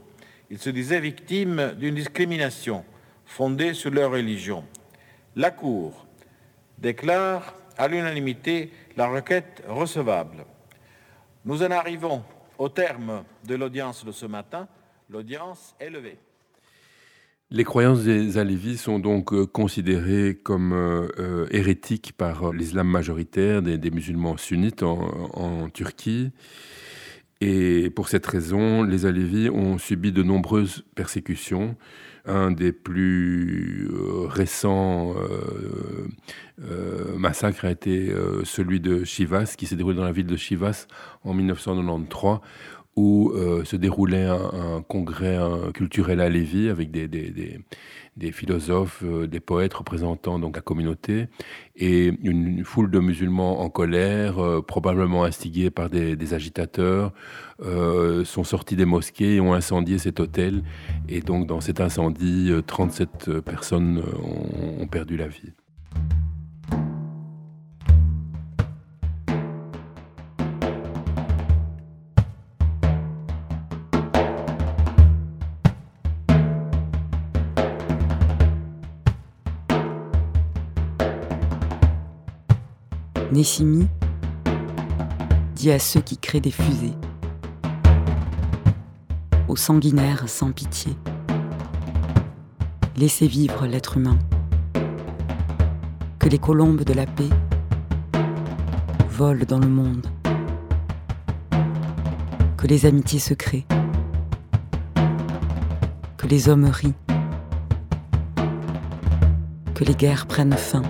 ils 0.50 0.59
se 0.59 0.70
disaient 0.70 1.00
victimes 1.00 1.74
d'une 1.78 1.96
discrimination 1.96 2.85
fondée 3.26 3.74
sur 3.74 3.90
leur 3.90 4.12
religion. 4.12 4.64
La 5.35 5.50
Cour 5.50 6.07
déclare 6.78 7.55
à 7.76 7.88
l'unanimité 7.88 8.70
la 8.96 9.09
requête 9.09 9.62
recevable. 9.66 10.44
Nous 11.44 11.64
en 11.64 11.72
arrivons 11.72 12.22
au 12.57 12.68
terme 12.68 13.24
de 13.44 13.57
l'audience 13.57 14.05
de 14.05 14.12
ce 14.12 14.26
matin. 14.26 14.68
L'audience 15.11 15.74
est 15.81 15.90
levée. 15.90 16.16
Les 17.50 17.64
croyances 17.64 18.05
des 18.05 18.38
Alévis 18.38 18.78
sont 18.78 19.00
donc 19.00 19.33
euh, 19.33 19.44
considérées 19.44 20.38
comme 20.40 20.72
euh, 20.72 21.09
euh, 21.18 21.46
hérétiques 21.50 22.12
par 22.16 22.52
l'islam 22.52 22.87
majoritaire 22.87 23.61
des, 23.61 23.90
musulmans 23.90 24.37
sunnites 24.37 24.85
en, 24.85 25.68
Turquie. 25.68 26.31
Et 27.40 27.90
pour 27.90 28.09
cette 28.09 28.24
raison, 28.24 28.85
les 28.85 29.05
Alévis 29.05 29.50
ont 29.50 29.78
subi 29.78 30.12
de 30.12 30.22
nombreuses 30.22 30.85
persécutions. 30.94 31.76
Un 32.24 32.52
des 32.52 32.72
plus 32.72 33.88
récents 34.28 35.14
massacres 37.16 37.64
a 37.64 37.70
été 37.70 38.14
celui 38.44 38.78
de 38.78 39.02
Chivas, 39.04 39.54
qui 39.58 39.66
s'est 39.66 39.74
déroulé 39.74 39.96
dans 39.96 40.04
la 40.04 40.12
ville 40.12 40.26
de 40.26 40.37
Chivas 40.37 40.87
en 41.24 41.35
1993, 41.35 42.38
où 42.96 43.30
euh, 43.30 43.64
se 43.64 43.76
déroulait 43.76 44.26
un, 44.26 44.82
congrès 44.87 45.38
culturel 45.74 46.20
à 46.20 46.28
Lévis 46.28 46.68
avec 46.68 46.90
des, 46.90 47.08
philosophes, 48.33 49.03
euh, 49.05 49.27
des 49.27 49.40
poètes 49.40 49.75
représentant 49.75 50.38
donc 50.38 50.57
la 50.57 50.62
communauté, 50.62 51.29
et 51.77 52.12
une, 52.22 52.64
foule 52.64 52.90
de 52.90 52.98
musulmans 52.98 53.61
en 53.61 53.70
colère, 53.70 54.38
euh, 54.38 54.61
probablement 54.61 55.25
instigés 55.25 55.70
par 55.70 55.90
des, 55.90 56.35
agitateurs, 56.35 57.12
sont 58.25 58.44
sortis 58.44 58.75
des 58.75 58.85
mosquées 58.85 59.37
et 59.37 59.40
ont 59.40 59.55
incendié 59.55 59.98
cet 59.98 60.18
hôtel. 60.18 60.62
Et 61.09 61.20
donc 61.20 61.46
dans 61.46 61.61
cet 61.61 61.81
incendie, 61.81 62.51
37 62.66 63.40
personnes 63.40 64.03
ont 64.81 64.87
perdu 64.88 65.16
la 65.16 65.29
vie. 65.29 65.53
Nessimi 83.32 83.88
dit 85.54 85.70
à 85.70 85.78
ceux 85.78 86.02
qui 86.02 86.18
créent 86.18 86.42
des 86.42 86.50
fusées, 86.50 86.92
aux 89.48 89.56
sanguinaires 89.56 90.28
sans 90.28 90.52
pitié. 90.52 90.94
laissez 92.98 93.26
vivre 93.26 93.66
l'être 93.66 93.96
humain. 93.96 94.18
Que 96.18 96.28
les 96.28 96.38
colombes 96.38 96.84
de 96.84 96.92
la 96.92 97.06
paix 97.06 97.30
volent 99.08 99.46
dans 99.48 99.60
le 99.60 99.68
monde. 99.68 100.06
Que 102.58 102.66
les 102.66 102.84
amitiés 102.84 103.18
se 103.18 103.32
créent. 103.32 103.64
Que 106.18 106.26
les 106.26 106.50
hommes 106.50 106.66
rient. 106.66 106.94
Que 109.74 109.84
les 109.84 109.94
guerres 109.94 110.26
prennent 110.26 110.52
fin. 110.52 110.82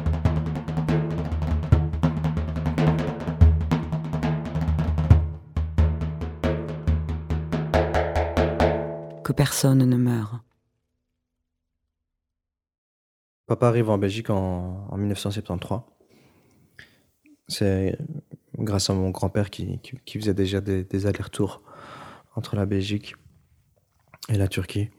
Ne 9.68 9.96
meure. 9.96 10.42
Papa 13.46 13.68
arrive 13.68 13.90
en 13.90 13.98
Belgique 13.98 14.30
en, 14.30 14.86
en 14.88 14.96
1973. 14.96 15.80
C'est 17.48 17.98
grâce 18.58 18.90
à 18.90 18.94
mon 18.94 19.10
grand-père 19.10 19.50
qui, 19.50 19.80
faisait 20.06 20.34
déjà 20.34 20.60
des, 20.60 21.06
allers-retours 21.06 21.62
entre 22.34 22.56
la 22.56 22.66
Belgique 22.66 23.14
et 24.28 24.38
la 24.38 24.48
Turquie 24.48 24.90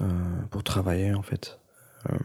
euh, 0.00 0.06
pour 0.50 0.62
travailler 0.62 1.14
en 1.14 1.22
fait. 1.22 1.58
Euh, 2.10 2.16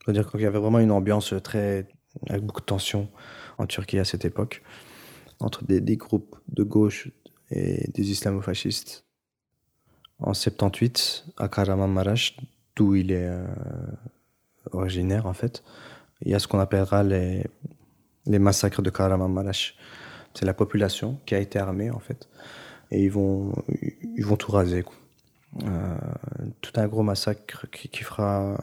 C'est-à-dire 0.00 0.30
qu'il 0.30 0.40
y 0.40 0.46
avait 0.46 0.58
vraiment 0.58 0.78
une 0.78 0.92
ambiance 0.92 1.34
très 1.42 1.88
avec 2.28 2.44
beaucoup 2.44 2.60
de 2.60 2.66
tension 2.66 3.10
en 3.58 3.66
Turquie 3.66 3.98
à 3.98 4.04
cette 4.04 4.24
époque 4.24 4.62
entre 5.38 5.64
des 5.64 5.96
groupes 5.96 6.36
de 6.48 6.62
gauche 6.62 7.10
et 7.50 7.90
des 7.92 8.10
islamo-fascistes. 8.10 9.04
En 10.20 10.34
78, 10.34 11.24
à 11.38 11.48
Kahramanmaraş, 11.48 12.36
d'où 12.76 12.94
il 12.94 13.10
est 13.10 13.26
euh, 13.26 13.46
originaire 14.72 15.26
en 15.26 15.32
fait, 15.32 15.62
il 16.22 16.30
y 16.30 16.34
a 16.34 16.38
ce 16.38 16.46
qu'on 16.46 16.58
appellera 16.58 17.02
les, 17.02 17.46
massacres 18.26 18.82
de 18.82 18.90
Kahramanmaraş. 18.90 19.74
C'est 20.34 20.44
la 20.44 20.54
population 20.54 21.18
qui 21.26 21.34
a 21.34 21.38
été 21.38 21.58
armée 21.58 21.90
en 21.90 21.98
fait, 21.98 22.28
et 22.90 23.02
ils 23.02 23.10
vont, 23.10 23.52
ils 24.16 24.24
vont 24.24 24.36
tout 24.36 24.52
raser. 24.52 24.84
Euh, 25.64 25.96
tout 26.60 26.72
un 26.76 26.86
gros 26.86 27.02
massacre 27.02 27.66
qui, 27.70 28.04
fera 28.04 28.56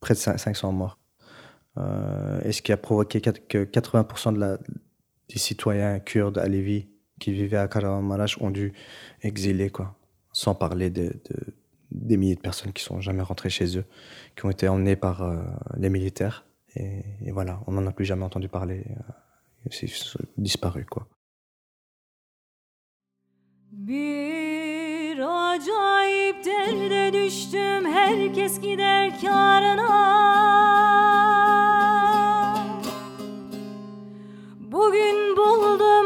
près 0.00 0.14
de 0.14 0.18
cin- 0.18 0.38
500 0.38 0.72
morts. 0.72 0.98
Euh, 1.76 2.40
et 2.44 2.52
ce 2.52 2.62
qui 2.62 2.72
a 2.72 2.76
provoqué 2.76 3.20
que 3.20 3.64
80% 3.64 4.34
de 4.34 4.38
la, 4.38 4.58
des 5.28 5.38
citoyens 5.38 5.98
kurdes 6.00 6.38
à 6.38 6.48
Lévis 6.48 6.86
qui 7.20 7.30
vivaient 7.32 7.62
à 7.66 7.68
Kahramanmaraş 7.68 8.32
ont 8.40 8.50
dû 8.58 8.72
exiler, 9.22 9.70
quoi. 9.70 9.88
Sans 10.32 10.54
parler 10.64 10.90
de, 10.98 11.04
de- 11.28 11.46
des 11.92 12.16
milliers 12.20 12.36
de 12.36 12.40
personnes 12.48 12.72
qui 12.72 12.82
sont 12.88 13.00
jamais 13.00 13.22
rentrées 13.30 13.50
chez 13.58 13.68
eux, 13.78 13.84
qui 14.36 14.46
ont 14.46 14.50
été 14.56 14.66
emmenées 14.68 14.96
par 15.06 15.16
euh, 15.22 15.42
les 15.82 15.90
militaires. 15.96 16.38
Et, 16.76 17.02
voilà, 17.32 17.54
on 17.66 17.72
n'en 17.72 17.86
a 17.86 17.92
plus 17.92 18.04
jamais 18.10 18.24
entendu 18.24 18.48
parler. 18.48 18.84
euh, 18.88 19.70
C'est 19.70 19.88
disparu, 20.38 20.84
quoi. 20.94 21.04
Bir 23.72 25.18
acayip 25.18 26.36
derde 26.44 27.12
düştüm 27.18 27.82
herkes 27.96 28.54
gider 28.60 29.20
kârına 29.20 29.90
Bugün 34.72 35.36
buldum 35.36 35.99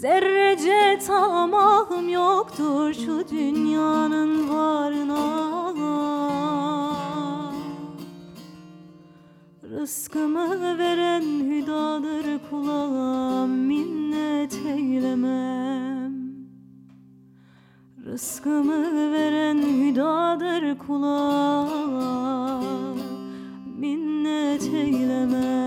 Zerrece 0.00 0.98
tamahım 1.06 2.08
yoktur 2.08 2.94
şu 2.94 3.28
dünyanın 3.28 4.48
varına. 4.48 5.50
Rızkımı 9.70 10.78
veren 10.78 11.22
hüdadır 11.22 12.40
kulağım 12.50 13.50
minnet 13.50 14.60
eylemem. 14.66 16.14
Rızkımı 18.06 19.12
veren 19.12 19.58
hüdadır 19.58 20.78
kulağım 20.78 22.18
minnet 23.78 24.62
eylemem 24.74 25.59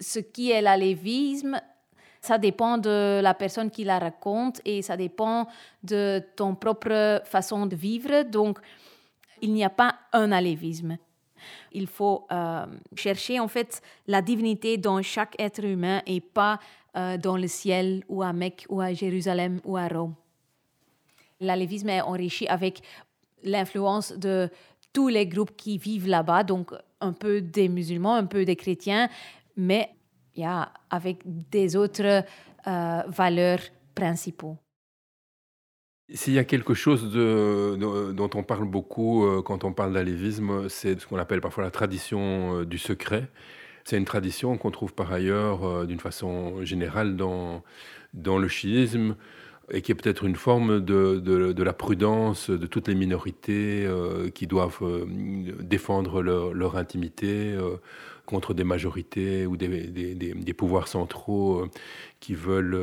ce 0.00 0.18
qui 0.18 0.50
est 0.50 0.62
l'alévisme, 0.62 1.60
ça 2.20 2.38
dépend 2.38 2.78
de 2.78 3.20
la 3.22 3.34
personne 3.34 3.70
qui 3.70 3.84
la 3.84 3.98
raconte 3.98 4.60
et 4.64 4.82
ça 4.82 4.96
dépend 4.96 5.46
de 5.82 6.22
ton 6.36 6.54
propre 6.54 7.22
façon 7.24 7.66
de 7.66 7.76
vivre. 7.76 8.24
Donc, 8.24 8.58
il 9.40 9.52
n'y 9.52 9.64
a 9.64 9.70
pas 9.70 9.96
un 10.12 10.32
alévisme. 10.32 10.98
Il 11.72 11.86
faut 11.86 12.26
euh, 12.30 12.66
chercher 12.94 13.40
en 13.40 13.48
fait 13.48 13.80
la 14.06 14.20
divinité 14.20 14.76
dans 14.76 15.00
chaque 15.00 15.34
être 15.38 15.64
humain 15.64 16.02
et 16.06 16.20
pas 16.20 16.60
euh, 16.96 17.16
dans 17.16 17.38
le 17.38 17.48
ciel 17.48 18.04
ou 18.08 18.22
à 18.22 18.34
Mecque 18.34 18.66
ou 18.68 18.82
à 18.82 18.92
Jérusalem 18.92 19.60
ou 19.64 19.78
à 19.78 19.88
Rome. 19.88 20.14
L'alévisme 21.40 21.88
est 21.88 22.02
enrichi 22.02 22.46
avec 22.48 22.82
l'influence 23.42 24.12
de 24.12 24.50
tous 24.92 25.08
les 25.08 25.26
groupes 25.26 25.56
qui 25.56 25.78
vivent 25.78 26.08
là-bas, 26.08 26.44
donc 26.44 26.72
un 27.00 27.12
peu 27.12 27.40
des 27.40 27.68
musulmans, 27.68 28.14
un 28.16 28.26
peu 28.26 28.44
des 28.44 28.56
chrétiens, 28.56 29.08
mais 29.56 29.90
il 30.34 30.42
y 30.42 30.46
a 30.46 30.72
avec 30.90 31.22
des 31.50 31.76
autres 31.76 32.24
euh, 32.66 33.02
valeurs 33.08 33.60
principaux. 33.94 34.56
S'il 36.12 36.32
y 36.32 36.38
a 36.38 36.44
quelque 36.44 36.74
chose 36.74 37.12
de- 37.12 37.76
de- 37.76 38.12
dont 38.12 38.30
on 38.34 38.42
parle 38.42 38.64
beaucoup 38.64 39.24
euh, 39.24 39.42
quand 39.42 39.62
on 39.64 39.72
parle 39.72 39.92
d'alévisme, 39.92 40.68
c'est 40.68 41.00
ce 41.00 41.06
qu'on 41.06 41.18
appelle 41.18 41.40
parfois 41.40 41.62
la 41.64 41.70
tradition 41.70 42.60
euh, 42.60 42.66
du 42.66 42.78
secret. 42.78 43.28
C'est 43.84 43.96
une 43.96 44.04
tradition 44.04 44.58
qu'on 44.58 44.70
trouve 44.72 44.92
par 44.92 45.12
ailleurs 45.12 45.86
d'une 45.86 46.00
façon 46.00 46.64
générale 46.64 47.16
dans, 47.16 47.62
dans 48.14 48.38
le 48.38 48.46
chiisme. 48.48 49.16
et 49.72 49.82
qui 49.82 49.92
est 49.92 49.94
peut-être 49.94 50.24
une 50.26 50.36
forme 50.36 50.80
de, 50.80 51.62
la 51.62 51.72
prudence 51.72 52.50
de 52.50 52.66
toutes 52.66 52.88
les 52.88 52.94
minorités 52.94 53.88
qui 54.34 54.46
doivent 54.46 54.80
défendre 55.60 56.22
leur, 56.22 56.76
intimité 56.76 57.52
euh, 57.54 57.76
contre 58.30 58.54
des 58.54 58.64
majorités 58.64 59.44
ou 59.46 59.56
des, 59.56 60.54
pouvoirs 60.56 60.88
centraux 60.88 61.66
qui 62.20 62.34
veulent 62.34 62.78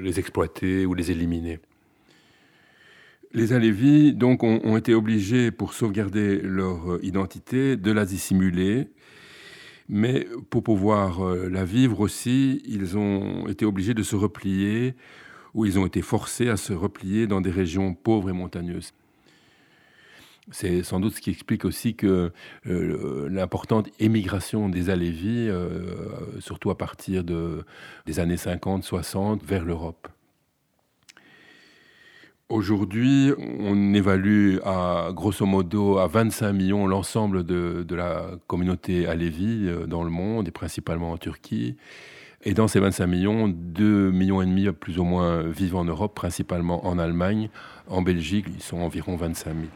les 0.00 0.18
exploiter 0.18 0.86
ou 0.86 0.94
les 0.94 1.10
éliminer. 1.10 1.60
Les 3.34 3.52
Alévis 3.52 4.12
donc 4.12 4.42
ont, 4.42 4.76
été 4.76 4.94
obligés, 4.94 5.50
pour 5.50 5.72
sauvegarder 5.72 6.40
leur 6.42 6.98
identité, 7.02 7.76
de 7.76 7.92
la 7.92 8.04
dissimuler. 8.04 8.88
Mais 9.88 10.26
pour 10.50 10.62
pouvoir 10.62 11.24
la 11.24 11.64
vivre 11.64 12.00
aussi, 12.00 12.62
ils 12.66 12.96
ont 12.96 13.46
été 13.48 13.64
obligés 13.64 13.94
de 13.94 14.02
se 14.02 14.16
replier 14.16 14.94
où 15.54 15.66
ils 15.66 15.78
ont 15.78 15.86
été 15.86 16.02
forcés 16.02 16.48
à 16.48 16.56
se 16.56 16.72
replier 16.72 17.26
dans 17.26 17.40
des 17.40 17.50
régions 17.50 17.94
pauvres 17.94 18.30
et 18.30 18.32
montagneuses. 18.32 18.92
C'est 20.50 20.82
sans 20.82 20.98
doute 20.98 21.14
ce 21.14 21.20
qui 21.20 21.30
explique 21.30 21.64
aussi 21.64 21.94
que 21.94 22.32
euh, 22.66 23.28
l'importante 23.30 23.88
émigration 24.00 24.68
des 24.68 24.90
Alévis, 24.90 25.48
euh, 25.48 26.40
surtout 26.40 26.70
à 26.70 26.76
partir 26.76 27.22
de, 27.22 27.64
des 28.06 28.18
années 28.18 28.36
50-60, 28.36 29.44
vers 29.44 29.64
l'Europe. 29.64 30.08
Aujourd'hui, 32.48 33.32
on 33.38 33.94
évalue 33.94 34.58
à 34.64 35.10
grosso 35.14 35.46
modo 35.46 35.98
à 35.98 36.08
25 36.08 36.52
millions 36.52 36.86
l'ensemble 36.88 37.44
de, 37.44 37.84
de, 37.86 37.94
la 37.94 38.32
communauté 38.48 39.06
alévi 39.06 39.68
euh, 39.68 39.86
dans 39.86 40.02
le 40.02 40.10
monde 40.10 40.48
et 40.48 40.50
principalement 40.50 41.12
en 41.12 41.18
Turquie. 41.18 41.76
Et 42.42 42.52
dans 42.52 42.66
ces 42.66 42.80
25 42.80 43.06
millions, 43.06 43.48
2 43.48 44.10
millions 44.10 44.42
et 44.42 44.46
demi 44.46 44.68
plus 44.72 44.98
ou 44.98 45.04
moins 45.04 45.42
vivent 45.44 45.76
en 45.76 45.84
Europe, 45.84 46.16
principalement 46.16 46.84
en 46.84 46.98
Allemagne. 46.98 47.48
En 47.86 48.02
Belgique, 48.02 48.46
ils 48.52 48.62
sont 48.62 48.80
environ 48.80 49.14
25 49.14 49.54
000. 49.54 49.66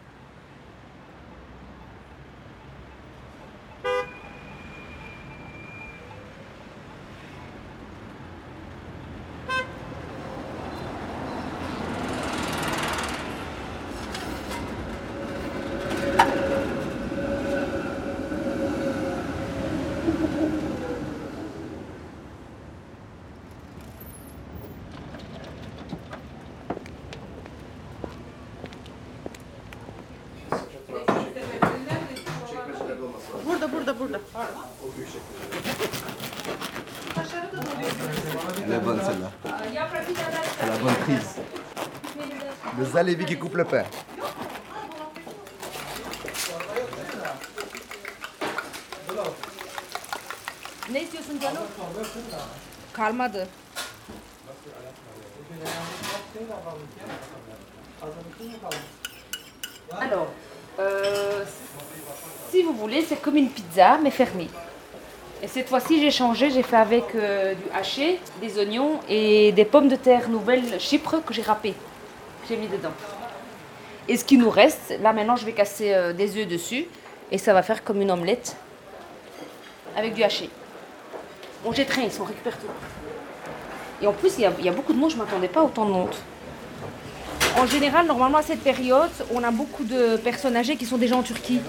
Pain. 43.65 43.85
Ne 50.93 51.03
istiyorsun 51.03 51.41
canım? 51.41 51.63
Kalmadı. 52.93 53.49
Alors, 60.01 60.27
euh, 60.79 61.45
si 62.51 62.63
vous 62.63 62.73
voulez, 62.73 63.03
c'est 63.03 63.23
comme 63.23 63.37
une 63.37 63.49
pizza, 63.49 63.99
mais 64.03 64.11
fermée. 64.11 64.49
Et 65.43 65.49
cette 65.49 65.69
fois-ci, 65.69 66.01
j'ai 66.01 66.11
changé, 66.11 66.51
j'ai 66.51 66.63
fait 66.63 66.77
avec 66.77 67.15
euh, 67.15 67.55
du 67.55 67.71
haché, 67.75 68.21
des 68.41 68.59
oignons 68.59 69.01
et 69.09 69.53
des 69.53 69.65
pommes 69.65 69.89
de 69.89 69.97
terre 69.97 70.29
nouvelles 70.29 70.81
Chypre 70.81 71.23
que 71.25 71.33
j'ai 71.35 71.43
râpées 71.43 71.75
j'ai 72.49 72.57
mis 72.57 72.69
dedans. 72.69 72.93
Et 74.09 74.17
ce 74.17 74.25
qui 74.25 74.37
nous 74.39 74.51
reste, 74.51 74.99
là 75.03 75.13
maintenant 75.13 75.37
je 75.37 75.45
vais 75.45 75.53
casser 75.53 75.93
euh, 75.93 76.13
des 76.13 76.37
œufs 76.39 76.47
dessus 76.47 76.87
et 77.33 77.39
ça 77.39 77.53
va 77.53 77.63
faire 77.63 77.83
comme 77.83 78.01
une 78.01 78.11
omelette 78.11 78.57
avec 79.97 80.15
du 80.15 80.23
haché. 80.23 80.49
On 81.65 81.73
jette 81.73 81.91
rien, 81.91 82.09
on 82.21 82.25
récupère 82.25 82.57
tout. 82.59 82.67
Et 84.03 84.07
en 84.07 84.13
plus, 84.13 84.35
il 84.39 84.43
y, 84.43 84.69
a 84.69 84.73
beaucoup 84.73 84.93
de 84.93 84.99
monde, 84.99 85.11
je 85.11 85.17
ne 85.17 85.23
m'attendais 85.23 85.49
pas 85.49 85.63
autant 85.63 85.87
de 85.87 85.91
monde. 85.91 86.15
En 87.59 87.67
général, 87.67 88.07
normalement 88.07 88.39
à 88.39 88.43
cette 88.43 88.61
période, 88.61 89.11
on 89.33 89.43
a 89.43 89.51
beaucoup 89.51 89.85
de 89.85 90.17
personnes 90.19 90.55
âgées 90.55 90.77
qui 90.77 90.85
sont 90.85 90.99
déjà 90.99 91.17
en 91.17 91.23
Turquie. 91.23 91.61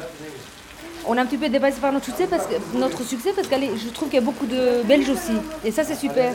On 1.06 1.17
a 1.17 1.21
un 1.21 1.26
petit 1.26 1.38
peu 1.38 1.47
dépassé 1.47 1.80
par 1.80 1.93
notre 1.93 2.06
succès 2.06 2.28
parce 2.28 2.45
que, 2.45 2.56
notre 2.78 3.02
succès 3.04 3.32
parce 3.34 3.47
que 3.47 3.56
je 3.56 3.89
trouve 3.91 4.10
qu'il 4.10 4.19
y 4.19 4.21
a 4.21 4.26
beaucoup 4.26 4.45
de 4.45 4.84
Belges 4.84 5.10
aussi. 5.10 5.32
Et 5.63 5.71
ça, 5.71 5.86
c'est 5.86 5.95
super. 5.95 6.34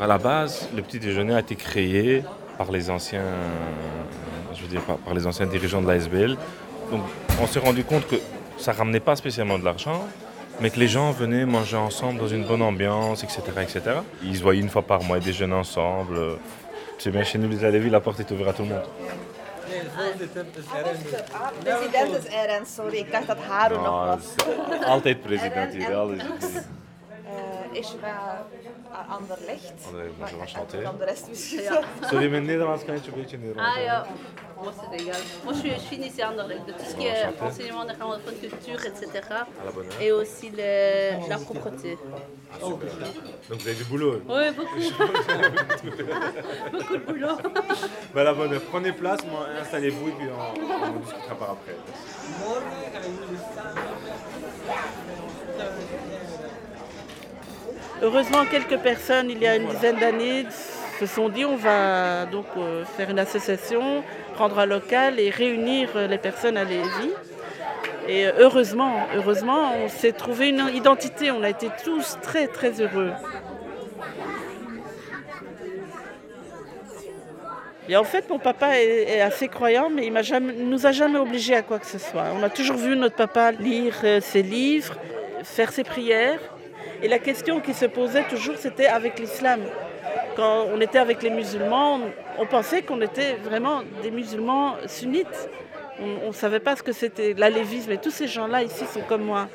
À 0.00 0.06
la 0.06 0.18
base, 0.18 0.68
le 0.74 0.82
petit 0.82 1.00
déjeuner 1.00 1.34
a 1.34 1.40
été 1.40 1.56
créé 1.56 2.22
par 2.56 2.70
les 2.70 2.88
anciens, 2.88 3.24
je 4.54 4.62
veux 4.62 4.68
dire, 4.68 4.82
par, 4.82 5.14
les 5.14 5.26
anciens 5.26 5.46
dirigeants 5.46 5.82
de 5.82 5.88
l'ASBL. 5.88 6.36
Donc, 6.90 7.02
on 7.42 7.46
s'est 7.46 7.58
rendu 7.58 7.84
compte 7.84 8.06
que 8.06 8.16
ça 8.58 8.72
ramenait 8.72 9.00
pas 9.00 9.16
spécialement 9.16 9.58
de 9.58 9.64
l'argent, 9.64 10.06
mais 10.60 10.70
que 10.70 10.78
les 10.78 10.88
gens 10.88 11.10
venaient 11.10 11.46
manger 11.46 11.76
ensemble 11.76 12.20
dans 12.20 12.28
une 12.28 12.44
bonne 12.44 12.62
ambiance, 12.62 13.24
etc., 13.24 13.42
etc. 13.60 13.80
Ils 14.22 14.36
se 14.36 14.42
voyaient 14.42 14.60
une 14.60 14.68
fois 14.68 14.82
par 14.82 15.02
mois, 15.02 15.18
ils 15.18 15.24
déjeunaient 15.24 15.54
ensemble. 15.54 16.18
C'est 16.98 17.10
bien 17.10 17.24
chez 17.24 17.38
nous 17.38 17.48
les 17.48 17.64
Alevis, 17.64 17.90
la 17.90 18.00
porte 18.00 18.20
est 18.20 18.30
ouverte 18.30 18.50
à 18.50 18.52
tout 18.52 18.62
le 18.62 18.68
monde. 18.68 18.82
Nee, 19.68 19.82
voorzitter 19.96 20.46
is 20.56 20.66
ah, 20.66 20.78
Eren. 20.78 20.96
President 21.62 22.24
is 22.24 22.30
Eren, 22.32 22.66
sorry. 22.66 22.96
Ik 22.96 23.12
dacht 23.12 23.26
dat 23.26 23.38
Haru 23.38 23.74
nog 23.74 24.04
was. 24.04 24.24
Altijd 24.84 25.20
president 25.20 25.72
hier, 25.72 25.94
alles. 25.96 26.22
Ik 27.72 27.84
ga 28.02 28.46
Anderlecht. 29.08 29.72
Anderlecht, 29.86 30.18
bonjour, 30.18 30.40
enchanté. 30.40 30.82
Dan 30.82 30.98
de 30.98 31.04
rest 31.04 31.28
misschien. 31.28 31.62
Ja. 31.62 31.80
Sorry, 32.10 32.30
mijn 32.30 32.44
Nederlands 32.44 32.84
kan 32.84 32.94
je 32.94 33.00
een 33.06 33.14
beetje 33.14 33.38
Nederlands. 33.38 33.76
Ah 33.76 33.82
ja. 33.82 34.06
Moi, 34.62 34.72
c'est 34.76 35.00
égal. 35.00 35.20
Moi, 35.44 35.54
je 35.54 35.68
je 35.90 35.96
ici 36.04 36.20
à 36.22 36.28
Anderlecht, 36.28 36.66
de 36.66 36.72
tout 36.72 36.84
ce 36.90 36.96
qui 36.96 37.06
est 37.06 37.40
enseignement 37.40 37.84
néerlandophone, 37.84 38.34
culture, 38.40 38.84
etc. 38.86 39.06
Et 40.00 40.10
aussi 40.12 40.50
le, 40.50 41.28
la 41.28 41.38
propreté. 41.38 41.96
Ah, 42.52 42.58
Donc, 42.60 42.80
vous 43.48 43.68
avez 43.68 43.74
du 43.74 43.84
boulot 43.84 44.20
Oui, 44.26 44.50
beaucoup. 44.56 44.78
beaucoup 46.72 46.92
de 46.96 47.04
boulot. 47.06 47.36
bah, 48.14 48.24
la 48.24 48.32
bonne 48.34 48.58
prenez 48.70 48.92
place, 48.92 49.20
installez-vous 49.60 50.08
et 50.08 50.12
puis 50.12 50.28
on, 50.28 50.38
on 50.96 51.00
discutera 51.00 51.34
par 51.36 51.50
après. 51.50 51.76
Heureusement, 58.00 58.44
quelques 58.44 58.78
personnes, 58.78 59.28
il 59.28 59.38
y 59.38 59.46
a 59.46 59.56
une 59.56 59.66
dizaine 59.66 59.96
d'années, 59.96 60.46
se 61.00 61.06
sont 61.06 61.28
dit 61.28 61.44
on 61.44 61.56
va 61.56 62.26
donc 62.26 62.46
euh, 62.56 62.84
faire 62.84 63.10
une 63.10 63.18
association, 63.18 64.04
prendre 64.34 64.58
un 64.60 64.66
local 64.66 65.18
et 65.18 65.30
réunir 65.30 65.90
euh, 65.96 66.06
les 66.06 66.18
personnes 66.18 66.56
à 66.56 66.64
Lévis. 66.64 67.12
Et 68.06 68.26
euh, 68.26 68.32
heureusement, 68.38 69.06
heureusement, 69.16 69.72
on 69.84 69.88
s'est 69.88 70.12
trouvé 70.12 70.48
une 70.48 70.68
identité, 70.74 71.32
on 71.32 71.42
a 71.42 71.50
été 71.50 71.68
tous 71.84 72.18
très 72.22 72.46
très 72.46 72.80
heureux. 72.80 73.10
Et 77.88 77.96
en 77.96 78.04
fait, 78.04 78.28
mon 78.28 78.38
papa 78.38 78.78
est, 78.78 79.20
assez 79.22 79.48
croyant, 79.48 79.88
mais 79.88 80.06
il 80.06 80.12
ne 80.12 80.64
nous 80.64 80.86
a 80.86 80.92
jamais 80.92 81.18
obligés 81.18 81.54
à 81.54 81.62
quoi 81.62 81.78
que 81.78 81.86
ce 81.86 81.98
soit. 81.98 82.26
On 82.38 82.42
a 82.42 82.50
toujours 82.50 82.76
vu 82.76 82.94
notre 82.94 83.16
papa 83.16 83.50
lire 83.50 83.94
ses 84.20 84.42
livres, 84.42 84.94
faire 85.42 85.72
ses 85.72 85.84
prières. 85.84 86.38
Et 87.02 87.08
la 87.08 87.18
question 87.18 87.60
qui 87.60 87.74
se 87.74 87.86
posait 87.86 88.24
toujours, 88.24 88.56
c'était 88.56 88.86
avec 88.86 89.18
l'islam. 89.18 89.60
Quand 90.36 90.66
on 90.74 90.80
était 90.80 90.98
avec 90.98 91.22
les 91.22 91.30
musulmans, 91.30 92.00
on, 92.38 92.46
pensait 92.46 92.82
qu'on 92.82 93.00
était 93.00 93.34
vraiment 93.34 93.82
des 94.02 94.10
musulmans 94.10 94.76
sunnites. 94.86 95.48
On 96.00 96.28
ne 96.28 96.32
savait 96.32 96.60
pas 96.60 96.76
ce 96.76 96.82
que 96.82 96.92
c'était 96.92 97.34
l'alévisme. 97.34 97.92
Et 97.92 97.98
tous 97.98 98.10
ces 98.10 98.26
gens-là 98.26 98.62
ici 98.62 98.84
sont 98.86 99.02
comme 99.02 99.24
moi. 99.24 99.48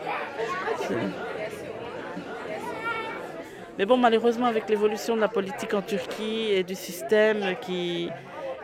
Mais 3.77 3.86
bon, 3.86 3.97
malheureusement, 3.97 4.45
avec 4.45 4.69
l'évolution 4.69 5.15
de 5.15 5.21
la 5.21 5.27
politique 5.27 5.73
en 5.73 5.82
Turquie 5.82 6.51
et 6.51 6.63
du 6.63 6.75
système 6.75 7.56
qui, 7.60 8.10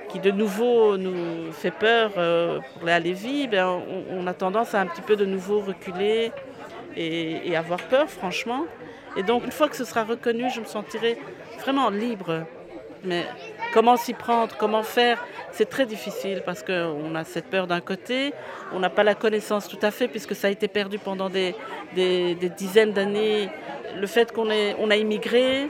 qui 0.10 0.20
de 0.20 0.32
nouveau 0.32 0.98
nous 0.98 1.52
fait 1.52 1.72
peur 1.72 2.12
euh, 2.18 2.60
pour 2.74 2.86
les 2.86 2.94
Alévis, 2.94 3.48
ben, 3.48 3.82
on, 4.12 4.28
a 4.28 4.34
tendance 4.34 4.76
à 4.76 4.82
un 4.82 4.86
petit 4.86 5.02
peu 5.02 5.16
de 5.16 5.26
nouveau 5.26 5.62
reculer 5.62 6.32
et, 6.96 7.56
avoir 7.56 7.82
peur, 7.84 8.10
franchement. 8.10 8.66
Et 9.18 9.24
donc, 9.24 9.46
une 9.46 9.52
fois 9.52 9.68
que 9.68 9.76
ce 9.76 9.86
sera 9.86 10.04
reconnu, 10.04 10.50
je 10.54 10.60
me 10.60 10.66
sentirai 10.66 11.18
vraiment 11.60 11.90
libre. 11.90 12.46
Mais 13.04 13.26
comment 13.74 13.96
s'y 13.96 14.14
prendre, 14.14 14.56
comment 14.58 14.84
faire, 14.84 15.24
c'est 15.52 15.70
très 15.70 15.86
difficile 15.86 16.44
parce 16.46 16.64
qu'on 16.64 17.16
a 17.16 17.24
cette 17.24 17.46
peur 17.46 17.66
d'un 17.66 17.80
côté, 17.80 18.34
on 18.74 18.80
n'a 18.80 18.90
pas 18.90 19.04
la 19.04 19.16
connaissance 19.16 19.68
tout 19.70 19.80
à 19.82 19.92
fait 19.92 20.08
puisque 20.10 20.36
ça 20.36 20.48
a 20.48 20.52
été 20.52 20.68
perdu 20.68 21.00
pendant 21.00 21.30
des, 21.30 21.56
dizaines 22.58 22.92
d'années. 22.92 23.50
Le 23.96 24.06
fait 24.06 24.32
qu'on 24.32 24.50
on 24.50 24.92
a 24.92 24.96
immigré, 24.96 25.70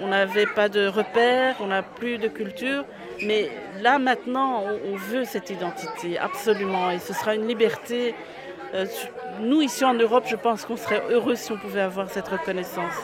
on 0.00 0.08
n'avait 0.08 0.46
pas 0.46 0.68
de 0.68 0.86
repères, 0.86 1.56
on 1.60 1.66
n'a 1.66 1.82
plus 1.82 2.18
de 2.18 2.28
culture. 2.28 2.84
Mais 3.24 3.50
là, 3.80 3.98
maintenant, 3.98 4.64
on, 4.84 4.96
veut 4.96 5.24
cette 5.24 5.50
identité, 5.50 6.18
absolument. 6.18 6.90
Et 6.90 6.98
ce 6.98 7.12
sera 7.12 7.34
une 7.34 7.46
liberté. 7.46 8.14
Euh, 8.74 8.86
nous, 9.38 9.62
ici 9.62 9.84
en 9.84 9.94
Europe, 9.94 10.24
je 10.28 10.36
pense 10.36 10.64
qu'on 10.64 10.76
serait 10.76 11.02
heureux 11.10 11.36
si 11.36 11.52
on 11.52 11.56
pouvait 11.56 11.80
avoir 11.80 12.10
cette 12.10 12.28
reconnaissance. 12.28 12.94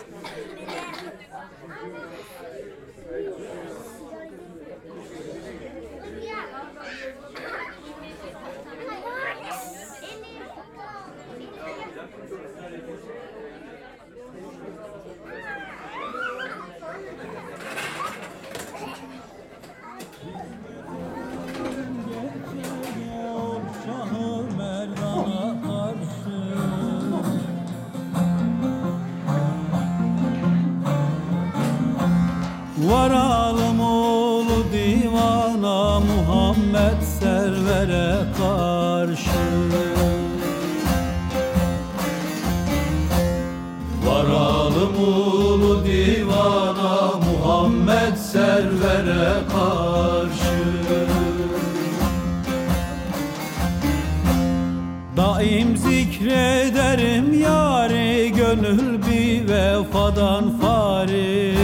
Vefadan 59.75 60.59
fari. 60.61 61.55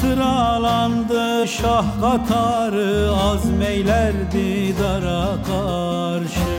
Sıralandı 0.00 1.48
şah 1.48 1.84
katarı 2.00 3.10
Azmeylerdi 3.12 4.74
dara 4.80 5.28
karşı. 5.46 6.54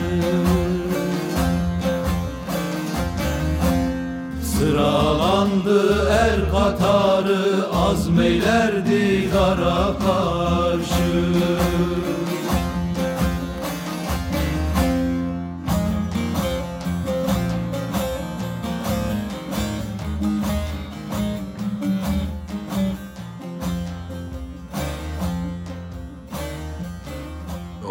Sıralandı 4.44 6.10
er 6.10 6.52
katarı 6.52 7.68
Azmeylerdi 7.90 9.30
dara 9.34 9.86
karşı 10.06 10.66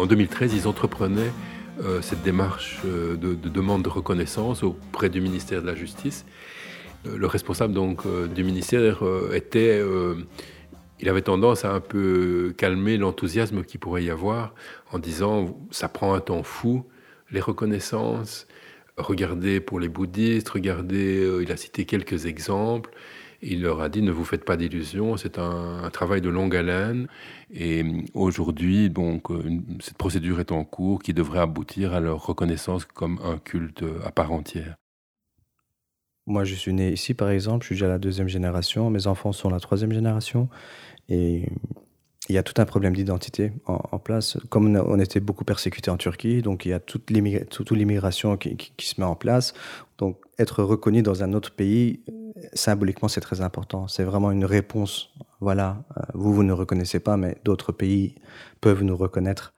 En 0.05 0.07
2013, 0.07 0.53
ils 0.53 0.67
entreprenaient 0.67 1.31
euh, 1.83 1.99
cette 1.99 2.21
démarche 2.21 2.79
euh, 2.85 3.15
de, 3.15 3.33
de, 3.33 3.49
demande 3.49 3.81
de 3.81 3.89
reconnaissance 3.89 4.61
auprès 4.61 5.09
du 5.09 5.19
ministère 5.19 5.63
de 5.63 5.65
la 5.65 5.73
Justice. 5.73 6.27
Euh, 7.07 7.17
le 7.17 7.25
responsable 7.25 7.73
donc 7.73 8.03
du 8.31 8.43
ministère 8.43 9.01
était, 9.33 9.81
il 10.99 11.09
avait 11.09 11.23
tendance 11.23 11.65
à 11.65 11.73
un 11.73 11.79
peu 11.79 12.53
calmer 12.55 12.97
l'enthousiasme 12.97 13.63
qu'il 13.63 13.79
pourrait 13.79 14.03
y 14.03 14.11
avoir 14.11 14.53
en 14.91 14.99
disant 14.99 15.57
ça 15.71 15.89
prend 15.89 16.13
un 16.13 16.19
temps 16.19 16.43
fou 16.43 16.85
les 17.31 17.41
reconnaissances. 17.41 18.45
Regardez 18.97 19.59
pour 19.59 19.79
les 19.79 19.89
bouddhistes, 19.89 20.49
regardez, 20.49 21.27
il 21.41 21.51
a 21.51 21.57
cité 21.57 21.85
quelques 21.85 22.27
exemples. 22.27 22.91
Il 23.41 23.63
leur 23.63 23.81
a 23.81 23.89
dit 23.89 24.03
ne 24.03 24.11
vous 24.11 24.23
faites 24.23 24.45
pas 24.45 24.55
d'illusions, 24.55 25.17
c'est 25.17 25.39
un, 25.39 25.89
travail 25.91 26.21
de 26.21 26.29
longue 26.29 26.55
haleine. 26.55 27.07
Et 27.57 27.85
aujourd'hui, 28.13 28.89
donc, 28.89 29.29
une, 29.29 29.63
cette 29.79 29.97
procédure 29.97 30.41
est 30.41 30.51
en 30.51 30.65
cours 30.65 31.01
qui 31.01 31.13
devrait 31.13 31.39
aboutir 31.39 31.93
à 31.93 32.01
leur 32.01 32.25
reconnaissance 32.25 32.83
comme 32.83 33.19
un 33.23 33.37
culte 33.37 33.83
à 34.03 34.11
part 34.11 34.33
entière. 34.33 34.75
Moi, 36.27 36.43
je 36.43 36.55
suis 36.55 36.73
né 36.73 36.91
ici, 36.91 37.13
par 37.13 37.29
exemple, 37.29 37.63
je 37.63 37.67
suis 37.67 37.75
déjà 37.75 37.87
la 37.87 37.99
deuxième 37.99 38.27
génération, 38.27 38.89
mes 38.89 39.07
enfants 39.07 39.31
sont 39.31 39.49
la 39.49 39.59
troisième 39.59 39.91
génération, 39.91 40.49
et 41.07 41.47
il 42.27 42.33
y 42.35 42.37
a 42.37 42.43
tout 42.43 42.59
un 42.59 42.65
problème 42.65 42.95
d'identité 42.95 43.51
en, 43.67 43.99
place. 43.99 44.37
Comme 44.49 44.75
on, 44.75 44.99
était 44.99 45.19
beaucoup 45.19 45.43
persécuté 45.43 45.91
en 45.91 45.97
Turquie, 45.97 46.41
donc 46.41 46.65
il 46.65 46.69
y 46.69 46.73
a 46.73 46.79
toute 46.79 47.11
l'immigration 47.11 48.37
qui, 48.37 48.73
se 48.79 48.99
met 48.99 49.05
en 49.05 49.15
place. 49.15 49.53
Donc 49.99 50.17
être 50.39 50.63
reconnu 50.63 51.03
dans 51.03 51.23
un 51.23 51.33
autre 51.33 51.51
pays, 51.51 51.99
symboliquement, 52.53 53.07
c'est 53.07 53.21
très 53.21 53.41
important. 53.41 53.87
C'est 53.87 54.03
vraiment 54.03 54.31
une 54.31 54.45
réponse. 54.45 55.11
Voilà, 55.45 55.77
vous, 56.15 56.33
vous 56.33 56.41
ne 56.41 56.53
reconnaissez 56.53 56.99
pas, 56.99 57.17
mais 57.17 57.37
d'autres 57.43 57.71
pays 57.71 58.15
peuvent 58.61 58.81
nous 58.81 58.97
reconnaître. 58.97 59.53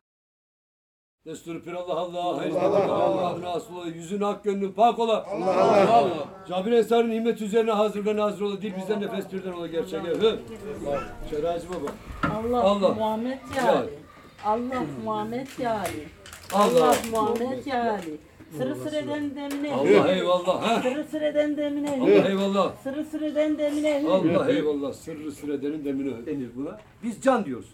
Sırı 18.57 18.75
sıreden 18.75 19.35
demine. 19.35 19.73
Allah 19.73 20.11
eyvallah. 20.11 20.61
Ha? 20.67 20.81
Sırı 20.81 21.03
sıreden 21.03 21.57
demine. 21.57 21.91
Allah 21.91 22.29
eyvallah. 22.29 22.75
Sırı 22.83 23.05
sıreden 23.05 23.57
demine. 23.57 24.03
Allah 24.09 24.51
eyvallah. 24.51 24.93
Sırrı 24.93 25.31
süredenin 25.31 25.85
demine 25.85 26.25
denir 26.25 26.49
buna. 26.55 26.81
Biz 27.03 27.21
can 27.21 27.45
diyoruz. 27.45 27.69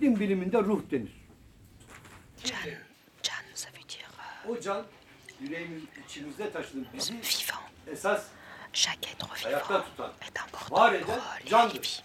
Din 0.00 0.20
biliminde 0.20 0.58
ruh 0.58 0.80
denir. 0.90 1.12
Can, 2.44 2.56
can 3.22 3.34
ça 3.54 3.68
veut 3.74 3.88
dire 3.88 4.04
euh, 4.48 4.50
o 4.50 4.60
can, 4.60 4.82
yüreğimiz 5.40 5.82
içimizde 6.06 6.50
taşıdığımız 6.50 6.86
bizi 6.94 7.14
esas 7.92 8.26
Chaque 8.72 9.10
être 9.10 9.26
vivant 9.48 10.10
est 10.20 10.38
important 10.38 10.68
pour 10.68 10.92
les 10.92 11.50
candır. 11.50 11.80
vies. 11.82 12.02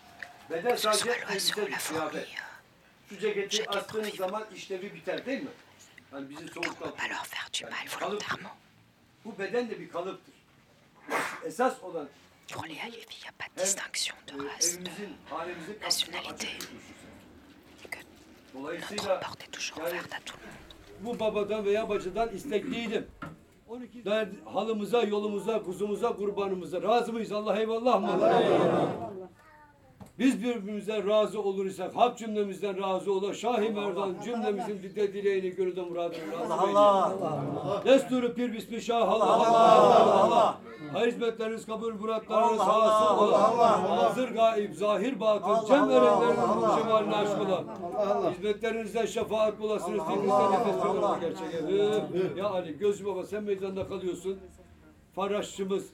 Beden 0.50 0.70
Que 0.72 0.78
ce 0.78 0.82
sadece 0.84 1.04
soit 1.04 1.18
l'oiseau, 1.30 1.62
la 1.72 1.78
fourmi, 1.78 2.26
chaque 3.22 3.38
être 3.38 4.04
vivant. 4.04 4.18
zaman 4.18 4.44
işlevi 4.56 4.94
biter 4.94 5.26
değil 5.26 5.42
mi? 5.42 5.50
Yani 6.14 6.30
bizi 6.30 6.40
on 6.42 6.46
ne 6.46 6.52
soğuktan 6.52 6.74
peut 6.74 6.98
pas 6.98 7.10
leur 7.10 7.26
faire 7.26 7.50
du 7.54 7.64
mal 7.66 7.88
volontairement. 8.10 8.56
Bu 9.26 9.40
beden 9.40 9.70
de 9.70 9.80
bir 9.80 9.90
kalıptır. 9.90 10.34
Esas 11.46 11.84
olan 11.84 12.08
Pour 12.54 12.66
les 12.66 12.76
Hayevis, 12.76 13.06
il 13.18 13.22
n'y 13.24 13.30
a 13.30 13.34
pas 13.40 13.48
de 13.56 13.62
distinction 13.64 14.16
de 14.28 14.34
e, 14.34 14.48
race, 14.48 14.78
de 14.80 15.86
nationalité. 15.86 16.48
que 17.92 18.00
notre 18.56 19.20
porte 19.20 19.44
est 19.44 19.52
toujours 19.52 19.78
ouverte 19.80 20.14
à 20.14 20.20
tout 20.26 20.38
le 20.42 20.48
monde. 20.48 21.16
bu 21.16 21.20
babadan 21.20 21.66
veya 21.66 21.90
bacıdan 21.90 22.30
istekliydim. 22.30 23.08
12 23.70 24.04
tane 24.04 24.30
halımıza, 24.54 25.04
yolumuza, 25.04 25.64
kuzumuza, 25.64 26.16
kurbanımıza 26.16 26.82
razı 26.82 27.14
mıyız? 27.14 27.32
Allah 27.32 27.60
eyvallah 27.60 28.02
mı? 28.02 28.14
Allah 28.14 28.42
eyvallah. 28.42 28.90
Biz 30.22 30.44
birbirimize 30.44 31.08
razı 31.08 31.42
olursak, 31.42 31.96
hak 31.96 32.18
cümlemizden 32.18 32.82
razı 32.82 33.14
ola, 33.14 33.34
Şahi 33.34 33.70
Merdan 33.70 34.16
cümlemizin 34.26 34.84
dide 34.84 35.14
dileğini 35.14 35.50
gönülden 35.50 35.86
muradını 35.86 36.32
razı 36.32 36.54
Allah 36.54 36.80
Allah. 36.80 37.82
Desturu 37.86 38.34
pir 38.34 38.54
bismi 38.54 38.82
şah 38.82 39.10
Allah 39.10 39.26
Allah 39.26 39.72
Allah. 39.72 40.24
Allah. 40.24 40.58
Hayır 40.94 41.12
hizmetleriniz 41.12 41.66
kabul, 41.66 41.94
muratlarınız 41.94 42.60
hasıl 42.60 43.24
ola. 43.24 44.04
Hazır 44.04 44.30
gaib, 44.30 44.74
zahir 44.74 45.20
batıl, 45.20 45.68
cem 45.68 45.90
erenlerinin 45.90 46.78
cemalini 46.78 47.16
aşk 47.16 47.42
ola. 47.42 47.64
Hizmetlerinizden 48.32 49.06
şefaat 49.06 49.60
bulasınız, 49.60 50.08
dilinizden 50.08 50.52
nefes 50.52 50.86
alın 50.86 51.20
gerçek. 51.20 52.38
Ya 52.38 52.46
Ali, 52.50 52.78
gözü 52.78 53.06
baba 53.06 53.24
sen 53.26 53.44
meydanda 53.44 53.88
kalıyorsun. 53.88 54.38
Faraşçımız, 55.16 55.86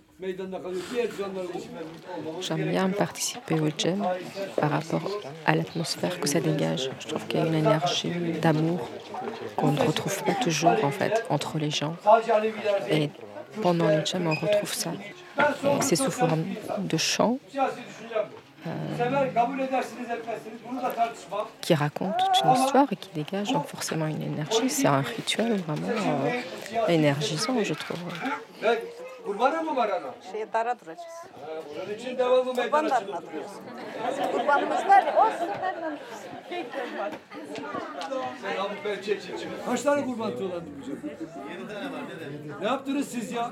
J'aime 2.42 2.70
bien 2.70 2.90
participer 2.90 3.60
au 3.60 3.70
jam 3.78 4.08
par 4.56 4.72
rapport 4.72 5.12
à 5.46 5.56
l'atmosphère 5.56 6.20
que 6.20 6.28
ça 6.28 6.40
dégage. 6.40 6.90
Je 7.00 7.08
trouve 7.08 7.28
qu'il 7.28 7.40
y 7.40 7.44
a 7.44 7.46
une 7.46 7.54
énergie 7.54 8.12
d'amour 8.42 8.90
qu'on 9.56 9.72
ne 9.72 9.80
retrouve 9.80 10.24
pas 10.24 10.34
toujours 10.34 10.84
en 10.84 10.90
fait 10.90 11.24
entre 11.30 11.60
les 11.60 11.70
gens. 11.70 11.96
Et 12.90 13.12
pendant 13.62 13.88
les 13.90 14.04
jams, 14.06 14.26
on 14.28 14.34
retrouve 14.34 14.74
ça. 14.74 14.92
C'est 15.82 15.96
sous 15.96 16.12
forme 16.12 16.46
de 16.80 16.98
da 16.98 17.68
tartışmam. 20.88 21.46
qui 21.62 21.74
racontent 21.76 22.18
toute 22.18 22.44
une 22.44 22.52
histoire 22.54 22.88
et 22.92 22.96
qui 22.96 23.10
dégagent 23.14 23.54
donc 23.54 23.68
forcément 23.68 24.08
une 24.08 24.24
énergie. 24.24 24.70
C'est 24.70 24.88
un 24.88 25.02
rituel 25.02 25.58
vraiment 25.58 25.88
euh, 25.90 26.88
énergisant, 26.88 27.56
je 27.64 27.74
trouve. 27.74 28.00
Ben 29.28 29.34
kurbanı 29.34 29.64
mı 29.64 29.76
var 29.76 29.90
ana? 29.90 30.16
Şey 30.32 30.54
dara 30.54 30.80
duracağız. 30.80 31.00
Ha, 31.00 31.52
Bunun 31.86 31.96
için 31.96 32.18
devamlı 32.18 32.54
meydana 32.54 32.64
Kurbanlarına 32.66 33.00
çıkıp 33.00 33.28
duruyoruz. 33.28 33.52
Kurbanımız 34.32 34.88
var 34.88 35.04
ya, 35.06 35.16
o 35.18 35.32
sizlerden 35.32 35.98
Sen 38.42 38.58
abi. 38.58 38.76
Kaç 39.66 39.82
tane 39.82 40.06
kurban 40.06 40.32
tuğlandı 40.32 40.66
bu 40.80 40.86
çocuk? 40.86 41.04
Ne 42.62 42.68
yaptınız 42.68 43.08
siz 43.08 43.32
ya? 43.32 43.52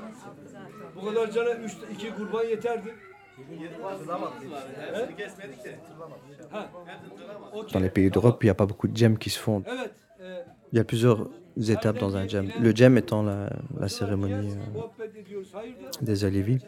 Bu 0.96 1.04
kadar 1.04 1.30
cana 1.30 1.50
üç, 1.50 1.72
iki 1.92 2.14
kurban 2.14 2.44
yeterdi. 2.44 2.94
Dans 7.72 7.82
les 7.82 7.90
pays 7.90 8.10
d'Europe, 8.10 8.42
il 8.42 8.46
n'y 8.46 8.50
a 8.50 8.54
pas 8.54 8.66
beaucoup 8.66 8.88
de 8.88 8.96
jams 8.96 9.18
qui 9.18 9.30
se 9.30 9.38
font. 9.38 9.62
Evet. 9.66 9.90
e, 10.20 10.44
Il 10.72 10.78
y 10.78 10.80
a 10.80 10.84
plusieurs 10.84 11.18
étapes 11.56 11.98
dans 11.98 12.16
un 12.16 12.26
jam. 12.28 12.48
Le 12.60 12.74
jam 12.74 12.96
étant 12.98 13.22
la, 13.22 13.88
cérémonie 13.88 14.52
euh, 14.52 15.60
des 16.02 16.24
Alevis. 16.24 16.58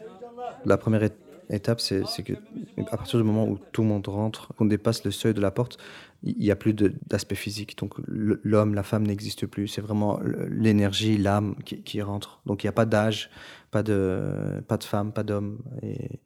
La 0.65 0.77
première 0.77 1.09
étape, 1.49 1.79
c'est 1.79 2.03
que 2.23 2.33
à 2.77 2.97
partir 2.97 3.19
du 3.19 3.25
moment 3.25 3.47
où 3.47 3.57
tout 3.71 3.81
le 3.81 3.87
monde 3.87 4.07
rentre, 4.07 4.53
qu'on 4.55 4.65
dépasse 4.65 5.03
le 5.03 5.11
seuil 5.11 5.33
de 5.33 5.41
la 5.41 5.51
porte, 5.51 5.77
il 6.23 6.37
n'y 6.37 6.51
a 6.51 6.55
plus 6.55 6.73
d'aspect 6.73 7.35
physique. 7.35 7.77
Donc 7.77 7.95
l'homme, 8.07 8.73
la 8.73 8.83
femme 8.83 9.05
n'existe 9.05 9.47
plus. 9.47 9.67
C'est 9.67 9.81
vraiment 9.81 10.19
l'énergie, 10.49 11.17
l'âme 11.17 11.55
qui, 11.63 12.01
rentre. 12.01 12.41
Donc 12.45 12.63
il 12.63 12.67
n'y 12.67 12.69
a 12.69 12.73
pas 12.73 12.85
d'âge, 12.85 13.29
pas 13.71 13.83
de, 13.83 14.61
pas 14.67 14.77
de 14.77 14.83
femme, 14.83 15.11
pas 15.11 15.23
d'homme. 15.23 15.59
Et 15.81 16.19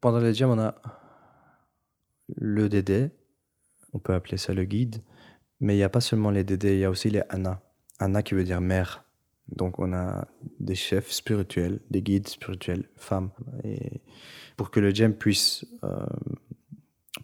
pendant 0.00 0.18
les 0.18 0.34
jams, 0.34 0.50
on 0.50 0.58
a 0.58 0.74
le 2.36 2.68
dédé, 2.68 3.10
on 3.92 3.98
peut 3.98 4.14
appeler 4.14 4.36
ça 4.36 4.54
le 4.54 4.64
guide, 4.64 5.02
mais 5.60 5.74
il 5.74 5.78
n'y 5.78 5.82
a 5.82 5.88
pas 5.88 6.00
seulement 6.00 6.30
les 6.30 6.44
dédés, 6.44 6.74
il 6.74 6.80
y 6.80 6.84
a 6.84 6.90
aussi 6.90 7.10
les 7.10 7.22
Anna. 7.28 7.60
Anna 7.98 8.22
qui 8.22 8.34
veut 8.34 8.44
dire 8.44 8.60
mère. 8.60 9.04
Donc 9.48 9.78
on 9.78 9.92
a 9.92 10.26
des 10.58 10.74
chefs 10.74 11.10
spirituels, 11.10 11.80
des 11.90 12.02
guides 12.02 12.28
spirituels, 12.28 12.88
femmes. 12.96 13.30
Et 13.62 14.00
pour 14.56 14.70
que 14.70 14.80
le 14.80 14.94
jam 14.94 15.12
puisse 15.12 15.66
euh, 15.84 16.06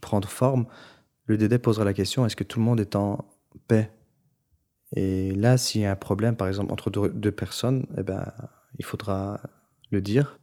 prendre 0.00 0.28
forme, 0.28 0.66
le 1.26 1.38
dédé 1.38 1.58
posera 1.58 1.84
la 1.84 1.94
question, 1.94 2.26
est-ce 2.26 2.36
que 2.36 2.44
tout 2.44 2.58
le 2.58 2.64
monde 2.64 2.80
est 2.80 2.96
en 2.96 3.24
paix? 3.68 3.90
Et 4.96 5.32
là, 5.32 5.56
s'il 5.56 5.82
y 5.82 5.84
a 5.84 5.92
un 5.92 5.96
problème, 5.96 6.36
par 6.36 6.48
exemple, 6.48 6.72
entre 6.72 6.90
deux, 6.90 7.32
personnes, 7.32 7.86
eh 7.96 8.02
ben, 8.02 8.32
il 8.78 8.84
faudra 8.84 9.40
le 9.90 10.00
dire. 10.00 10.38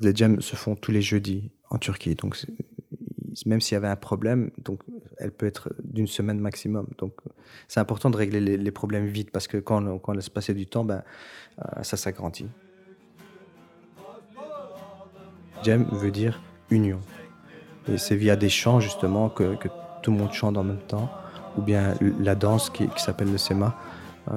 Les 0.00 0.14
jams 0.14 0.40
se 0.40 0.56
font 0.56 0.76
tous 0.76 0.90
les 0.90 1.02
jeudis 1.02 1.52
en 1.70 1.78
Turquie. 1.78 2.14
Donc 2.14 2.36
même 3.46 3.60
s'il 3.60 3.74
y 3.74 3.76
avait 3.76 3.88
un 3.88 3.96
problème, 3.96 4.50
donc 4.62 4.80
elle 5.18 5.30
peut 5.30 5.46
être 5.46 5.72
d'une 5.82 6.06
semaine 6.06 6.38
maximum. 6.38 6.86
Donc 6.98 7.12
c'est 7.68 7.80
important 7.80 8.10
de 8.10 8.16
régler 8.16 8.40
les, 8.40 8.70
problèmes 8.70 9.06
vite 9.06 9.30
parce 9.30 9.46
que 9.46 9.56
quand, 9.58 9.84
on- 9.86 10.12
laisse 10.12 10.28
passer 10.28 10.54
du 10.54 10.66
temps, 10.66 10.84
ben, 10.84 11.02
euh, 11.60 11.82
ça 11.82 11.96
s'agrandit. 11.96 12.48
Jem 15.62 15.86
veut 15.92 16.10
dire 16.10 16.40
union. 16.70 17.00
Et 17.88 17.98
c'est 17.98 18.16
via 18.16 18.36
des 18.36 18.48
chants 18.48 18.80
justement 18.80 19.28
que, 19.28 19.54
que 19.56 19.68
tout 20.02 20.10
le 20.10 20.18
monde 20.18 20.32
chante 20.32 20.56
en 20.56 20.64
même 20.64 20.82
temps, 20.88 21.08
ou 21.56 21.62
bien 21.62 21.94
la 22.20 22.34
danse 22.34 22.70
qui, 22.70 22.88
qui 22.88 23.02
s'appelle 23.02 23.30
le 23.30 23.38
Sema, 23.38 23.74
euh, 24.30 24.36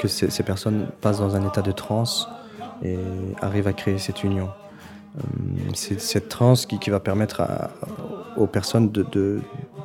que 0.00 0.08
ces, 0.08 0.30
ces 0.30 0.42
personnes 0.42 0.86
passent 1.00 1.18
dans 1.18 1.36
un 1.36 1.46
état 1.46 1.62
de 1.62 1.72
transe 1.72 2.28
et 2.82 2.98
arrivent 3.40 3.68
à 3.68 3.72
créer 3.72 3.98
cette 3.98 4.24
union. 4.24 4.48
Euh, 5.16 5.20
C'est 5.74 6.00
cette 6.00 6.28
transe 6.28 6.66
qui, 6.66 6.90
va 6.90 7.00
permettre 7.00 7.42
aux 8.36 8.46
personnes 8.46 8.90
de, 8.90 9.40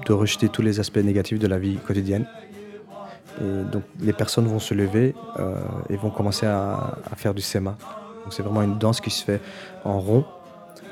rejeter 0.10 0.50
tous 0.50 0.64
les 0.64 0.80
aspects 0.80 0.98
négatifs 0.98 1.40
de 1.40 1.48
la 1.48 1.60
vie 1.60 1.78
quotidienne. 1.78 2.26
Et 3.42 3.64
donc 3.72 3.84
les 4.00 4.14
personnes 4.14 4.48
vont 4.48 4.60
se 4.60 4.74
lever 4.74 5.16
euh, 5.40 5.56
et 5.90 5.96
vont 5.96 6.10
commencer 6.10 6.48
à, 6.48 6.98
faire 7.16 7.34
du 7.34 7.42
sema. 7.42 7.78
C'est 8.32 8.44
vraiment 8.44 8.62
une 8.62 8.78
danse 8.78 9.02
qui 9.02 9.10
se 9.10 9.24
fait 9.24 9.42
en 9.86 10.00
rond, 10.00 10.26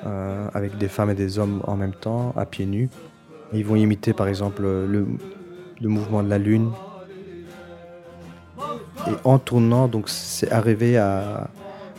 euh, 0.06 0.48
avec 0.54 0.78
des 0.78 0.88
femmes 0.88 1.10
et 1.10 1.16
des 1.16 1.40
hommes 1.40 1.62
en 1.66 1.76
même 1.76 1.94
temps, 1.94 2.34
à 2.36 2.46
pieds 2.46 2.66
nus. 2.66 2.90
Ils 3.54 3.66
vont 3.66 3.76
imiter 3.76 4.14
par 4.14 4.28
exemple 4.28 4.62
le, 4.62 5.08
le 5.82 5.90
mouvement 5.90 6.24
de 6.24 6.30
la 6.30 6.38
lune. 6.38 6.72
Et 9.08 9.14
en 9.24 9.40
tournant, 9.40 9.88
donc 9.88 10.10
c'est 10.10 10.52
arrivé 10.52 10.98
à, 10.98 11.50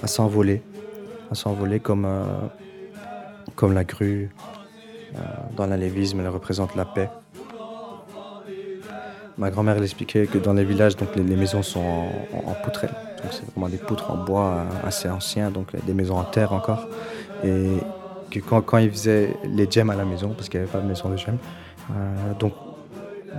à 0.02 0.06
s'envoler, 0.06 0.62
à 1.30 1.34
s'envoler 1.34 1.80
comme, 1.80 2.04
euh, 2.04 2.48
comme 3.54 3.72
la 3.74 3.84
grue. 3.84 4.30
Euh, 5.16 5.18
dans 5.52 5.66
l'alévisme, 5.66 6.20
elle 6.20 6.28
représente 6.28 6.74
la 6.74 6.84
paix. 6.86 7.10
Ma 9.36 9.50
grand-mère 9.50 9.80
expliquait 9.82 10.26
que 10.26 10.38
dans 10.38 10.52
les 10.52 10.64
villages, 10.64 10.96
donc 10.96 11.14
les, 11.14 11.36
maisons 11.36 11.62
sont 11.62 11.80
en, 11.80 12.28
en- 12.32 12.50
en 12.50 12.54
poutrelle. 12.54 12.94
Donc 13.22 13.32
c'est 13.32 13.46
vraiment 13.52 13.68
des 13.68 13.78
poutres 13.78 14.10
en 14.10 14.16
bois 14.16 14.68
euh, 14.70 14.86
assez 14.86 15.08
anciens, 15.08 15.50
donc 15.50 15.74
des 15.84 15.94
maisons 15.94 16.16
en 16.18 16.24
terre 16.24 16.52
encore. 16.52 16.88
Et 17.42 17.88
que 18.30 18.40
quand, 18.40 18.62
quand 18.62 18.78
ils 18.78 18.90
faisaient 18.90 19.38
les 19.44 19.70
gemmes 19.70 19.90
à 19.90 19.96
la 19.96 20.04
maison, 20.04 20.34
parce 20.34 20.48
qu'il 20.48 20.58
n'y 20.60 20.64
avait 20.64 20.72
pas 20.72 20.80
de 20.80 20.86
maison 20.86 21.08
de 21.10 21.16
gemmes, 21.16 21.38
donc 22.38 22.54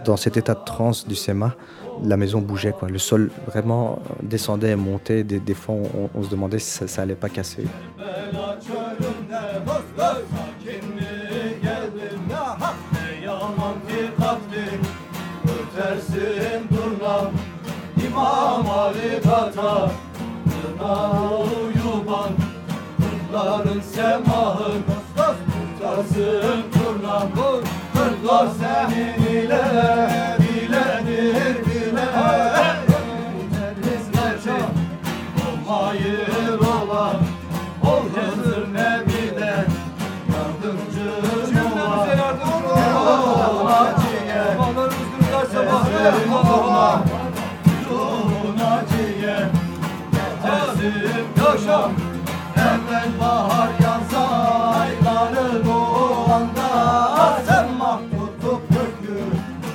dans 0.06 0.18
cet 0.18 0.38
état 0.38 0.54
de 0.54 0.64
transe 0.64 1.08
du 1.08 1.16
SEMA, 1.16 1.56
la 2.04 2.18
maison 2.18 2.40
bougeait. 2.40 2.72
Quoi. 2.72 2.90
Le 2.90 2.98
sol 2.98 3.30
vraiment 3.48 4.00
descendait 4.22 4.72
et 4.72 4.76
montait. 4.76 5.24
Des, 5.24 5.40
des 5.40 5.54
fois, 5.54 5.76
on, 6.14 6.24
se 6.24 6.30
demandait 6.30 6.60
si 6.60 6.72
ça, 6.72 6.88
ça 6.88 7.02
allait 7.04 7.16
pas 7.16 7.30
casser. 7.30 7.66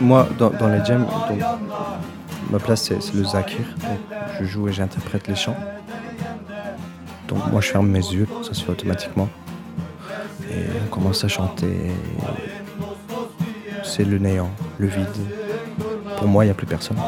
Moi, 0.04 0.28
dans, 0.38 0.68
les 0.68 0.84
jams, 0.84 1.06
ma 2.50 2.58
place 2.58 2.82
c'est 2.82 3.14
le 3.14 3.24
zakir. 3.24 3.64
Je 4.38 4.44
joue 4.44 4.68
et 4.68 4.72
j'interprète 4.72 5.26
les 5.28 5.34
chants. 5.34 5.56
Donc 7.26 7.38
moi 7.50 7.62
je 7.62 7.68
ferme 7.68 7.88
mes 7.88 8.00
yeux, 8.00 8.28
ça 8.42 8.52
se 8.52 8.62
fait 8.62 8.70
automatiquement. 8.70 9.30
Et 10.50 10.66
on 10.84 10.88
commence 10.90 11.24
à 11.24 11.28
chanter. 11.28 11.90
C'est 13.82 14.04
le 14.04 14.18
néant, 14.18 14.50
le 14.78 14.88
vide. 14.88 15.06
Pour 16.18 16.28
moi, 16.28 16.44
il 16.44 16.48
n'y 16.48 16.52
a 16.52 16.54
plus 16.54 16.66
personne. 16.66 16.98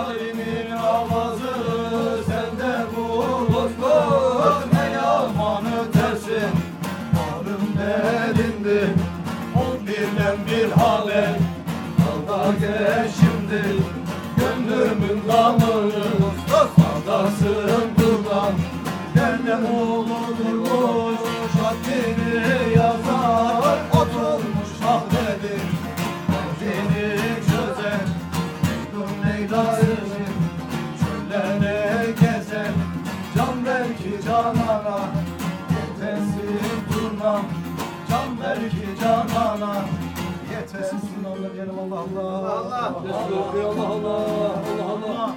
Allah 43.15 43.87
Allah. 43.87 44.63
Allah 44.69 44.85
Allah. 44.93 45.37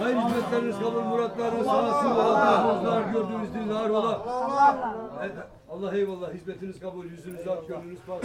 Hayır 0.00 0.16
hizmetleriniz 0.16 0.78
kabul, 0.78 1.02
muratlarınız 1.02 1.66
sağ 1.66 1.78
olsun. 1.82 2.10
Allah 2.10 3.12
gördüğünüz 3.12 3.54
dinler 3.54 3.88
ola. 3.88 4.14
Allah 5.70 5.96
eyvallah. 5.96 6.34
Hizmetiniz 6.34 6.80
kabul, 6.80 7.04
yüzünüz 7.04 7.48
ak, 7.48 7.68
gönlünüz 7.68 7.98
pak. 8.06 8.24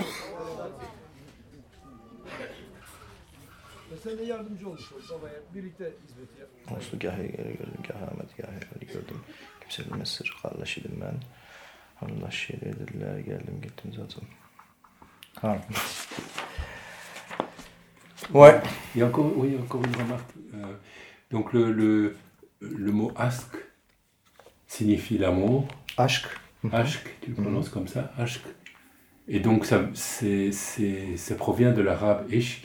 Ve 3.92 3.98
sen 4.04 4.18
de 4.18 4.24
yardımcı 4.24 4.70
olmuş 4.70 4.92
ol 4.92 5.18
babaya. 5.18 5.34
Birlikte 5.54 5.84
hizmet 5.84 6.40
yap. 6.40 6.78
Olsun 6.78 7.00
gah 7.00 7.18
gördüm, 7.18 7.74
gah 7.88 7.96
Ahmet, 7.96 8.38
gah 8.38 8.48
Ali 8.48 8.88
gördüm. 8.88 9.22
Kimse 9.62 9.86
bilmez 9.86 10.10
sır 10.10 10.38
kardeşiydim 10.42 11.02
ben. 11.02 11.16
Allah 12.02 12.32
şiir 12.32 12.62
dediler, 12.62 13.20
geldim 13.20 13.62
gittim 13.62 13.94
zaten. 13.96 14.24
Ha. 15.42 15.58
Ouais. 18.34 18.62
Il 18.96 19.00
y 19.00 19.04
a 19.04 19.08
encore, 19.08 19.32
oui, 19.38 19.56
encore 19.62 19.82
une 19.86 19.96
remarque. 19.96 20.30
Euh, 20.54 20.74
donc 21.32 21.54
le, 21.54 21.72
le, 21.72 22.16
le 22.62 22.92
mot 22.92 23.12
ask 23.16 23.48
signifie 24.68 25.18
l'amour. 25.18 25.68
Ashk. 25.98 26.26
Ashk, 26.72 27.06
tu 27.22 27.30
le 27.30 27.36
prononces 27.36 27.70
comme 27.70 27.88
ça, 27.88 28.12
ashk. 28.18 28.42
Et 29.28 29.40
donc 29.40 29.66
ça, 29.66 29.86
c'est, 29.94 30.52
c'est, 30.52 31.18
ça 31.18 31.36
provient 31.36 31.72
de 31.72 31.82
l'arabe 31.82 32.32
ishq. 32.32 32.64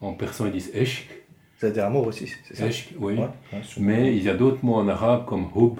En 0.00 0.12
persan 0.14 0.46
ils 0.46 0.52
disent 0.52 0.70
eshk. 0.74 1.08
C'est-à-dire 1.56 1.86
amour 1.86 2.06
aussi, 2.06 2.32
c'est 2.46 2.56
ça? 2.56 2.66
Eshk, 2.66 2.94
oui. 2.98 3.14
Ouais, 3.14 3.28
ouais, 3.52 3.62
sûrement. 3.62 3.86
Mais 3.88 4.16
il 4.16 4.22
y 4.22 4.28
a 4.28 4.34
d'autres 4.34 4.64
mots 4.64 4.76
en 4.76 4.86
arabe 4.88 5.26
comme 5.26 5.48
hub. 5.56 5.78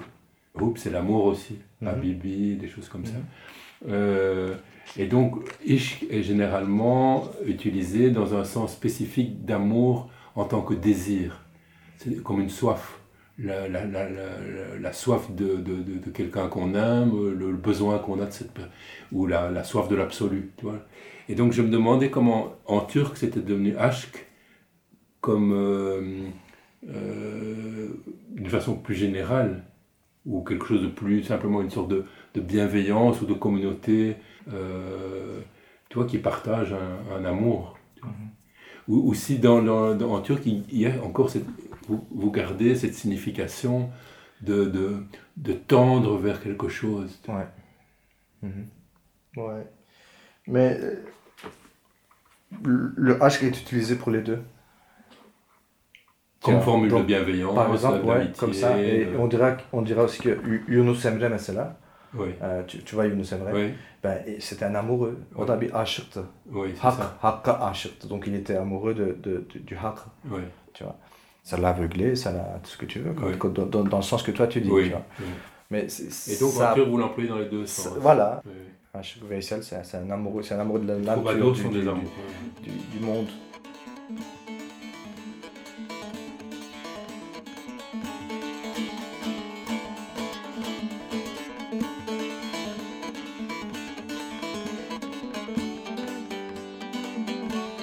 Hub, 0.59 0.77
c'est 0.77 0.89
l'amour 0.89 1.25
aussi. 1.25 1.57
Mhm. 1.81 1.87
Habibi, 1.87 2.55
des 2.57 2.67
choses 2.67 2.89
comme 2.89 3.05
ça. 3.05 3.13
Mhm. 3.13 3.89
Euh, 3.89 4.55
et 4.97 5.05
donc, 5.05 5.35
ishq 5.65 6.05
est 6.09 6.23
généralement 6.23 7.25
utilisé 7.45 8.09
dans 8.11 8.35
un 8.35 8.43
sens 8.43 8.73
spécifique 8.73 9.45
d'amour 9.45 10.09
en 10.35 10.45
tant 10.45 10.61
que 10.61 10.73
désir. 10.73 11.45
Comme 12.23 12.39
une 12.41 12.49
soif. 12.49 12.99
La, 13.37 14.91
soif 14.93 15.31
de, 15.33 15.55
de- 15.57 15.81
de- 15.83 16.09
quelqu'un 16.11 16.47
qu'on 16.47 16.75
aime, 16.75 17.11
le, 17.31 17.53
besoin 17.53 17.99
qu'on 17.99 18.19
a 18.21 18.25
de 18.25 18.31
cette 18.31 18.51
ou 19.11 19.27
la, 19.27 19.63
soif 19.63 19.87
de 19.87 19.95
l'absolu. 19.95 20.51
Et 21.29 21.35
donc, 21.35 21.53
je 21.53 21.61
me 21.61 21.69
demandais 21.69 22.09
comment 22.09 22.53
en 22.65 22.81
turc 22.81 23.17
c'était 23.17 23.39
devenu 23.41 23.77
ashk 23.77 24.25
comme 25.21 25.53
euh, 25.53 26.27
euh, 26.89 27.87
d'une 28.31 28.49
façon 28.49 28.75
plus 28.75 28.95
générale 28.95 29.63
ou 30.25 30.41
quelque 30.43 30.65
chose 30.65 30.81
de 30.81 30.87
plus 30.87 31.23
simplement 31.23 31.61
une 31.61 31.69
sorte 31.69 31.89
de, 31.89 32.05
bienveillance 32.39 33.21
ou 33.21 33.25
de 33.25 33.33
communauté 33.33 34.11
euh, 34.11 34.13
tu 35.89 35.95
vois, 35.97 36.05
qui 36.07 36.17
partage 36.17 36.73
un, 36.73 37.15
un 37.17 37.25
amour. 37.25 37.77
tu 37.95 38.01
vois. 38.03 38.11
Ou, 38.87 39.09
ou 39.09 39.13
si 39.13 39.37
dans, 39.39 39.61
dans- 39.61 39.95
dans- 39.95 40.13
en 40.13 40.21
turc, 40.21 40.41
il 40.45 40.63
y 40.71 40.87
a 40.87 41.03
encore 41.03 41.29
cette, 41.29 41.45
vous, 41.87 42.05
vous 42.11 42.31
gardez 42.31 42.75
cette 42.75 42.95
signification 42.95 43.89
de, 44.41 44.65
de, 44.65 45.03
de 45.37 45.53
tendre 45.53 46.17
vers 46.17 46.41
quelque 46.41 46.69
chose. 46.69 47.19
Ouais. 47.27 47.47
Mhm. 48.41 48.67
Ouais. 49.37 49.67
Mais 50.47 50.79
euh, 50.79 50.95
le 52.65 53.15
H 53.19 53.43
est 53.45 53.49
utilisé 53.49 53.95
pour 53.95 54.11
les 54.11 54.21
deux. 54.21 54.41
Comme 56.41 56.53
Tiens, 56.55 56.61
formule 56.61 56.89
de 56.91 57.01
bienveillance, 57.03 57.53
Par 57.53 57.71
exemple, 57.73 58.05
ouais, 58.05 58.15
d'amitié, 58.19 58.39
comme 58.39 58.53
ça. 58.53 58.81
Et 58.81 59.05
de- 59.05 59.17
on 59.17 59.27
dira, 59.27 59.57
on 59.73 59.81
dira 59.81 60.03
aussi 60.03 60.21
que 60.21 60.29
Yu- 60.29 60.63
Yunus 60.69 61.03
Emre, 61.05 61.29
mesela, 61.29 61.77
Oui. 62.13 62.29
euh, 62.41 62.63
tu, 62.67 62.79
tu 62.83 62.95
vois 62.95 63.05
Yunus 63.07 63.31
Emre, 63.33 63.49
Oui. 63.53 63.73
ben, 64.03 64.17
c'était 64.39 64.65
un 64.65 64.75
amoureux. 64.75 65.17
Oui. 66.51 66.73
Donc 68.09 68.23
il 68.27 68.35
était 68.35 68.55
amoureux 68.55 68.93
de, 68.93 69.17
de- 69.21 69.45
de- 69.53 69.59
du. 69.59 69.77
Oui. 70.31 70.41
Tu 70.73 70.83
vois. 70.83 70.95
Ça 71.43 71.57
l'a 71.57 71.69
aveuglé, 71.69 72.15
ça 72.15 72.31
l'a 72.31 72.59
tout 72.63 72.69
ce 72.71 72.77
que 72.77 72.85
tu 72.85 72.99
veux, 72.99 73.13
dans, 73.13 73.65
dans- 73.65 73.83
dans 73.83 73.97
le 73.97 74.03
sens 74.03 74.23
que 74.23 74.31
toi 74.31 74.47
tu 74.47 74.61
dis. 74.61 74.69
Tu 74.69 74.89
vois. 74.89 75.05
Mais 75.71 75.81
Et 75.85 76.37
donc, 76.39 76.51
ça- 76.53 76.73
vous 76.83 76.97
l'employez 76.97 77.29
dans 77.29 77.37
les 77.37 77.49
deux 77.49 77.65
sens. 77.65 77.93
Voilà. 77.99 78.41
Oui. 78.45 78.51
Aşık 78.93 79.23
Veysel, 79.29 79.63
c'est 79.63 79.97
un 79.97 80.09
amoureux, 80.09 80.41
c'est 80.41 80.55
un 80.55 80.59
amoureux 80.61 80.79
de 80.79 80.87
la 80.87 80.95
nature, 80.97 81.23
du, 81.53 81.61
sont 81.61 81.69
du- 81.69 81.85
du, 82.63 82.71
du 82.97 83.05
monde. 83.05 83.27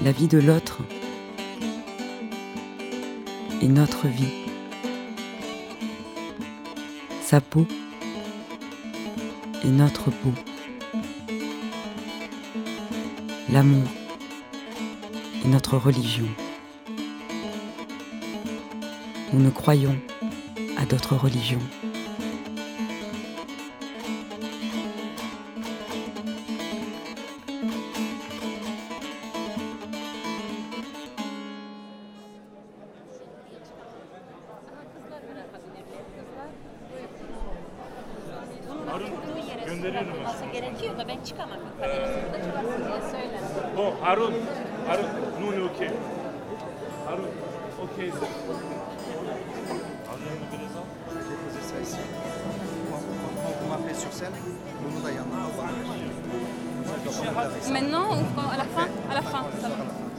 La 0.06 0.12
vie 0.12 0.28
de 0.28 0.38
l'autre 0.38 0.82
est 3.60 3.66
notre 3.66 4.06
vie. 4.06 4.46
Sa 7.22 7.40
peau 7.40 7.66
est 9.64 9.66
notre 9.66 10.12
peau. 10.12 10.32
L'amour 13.50 13.82
est 15.44 15.48
notre 15.48 15.76
religion. 15.76 16.28
Nous 19.32 19.40
ne 19.40 19.50
croyons 19.50 19.96
à 20.76 20.86
d'autres 20.86 21.16
religions. 21.16 21.58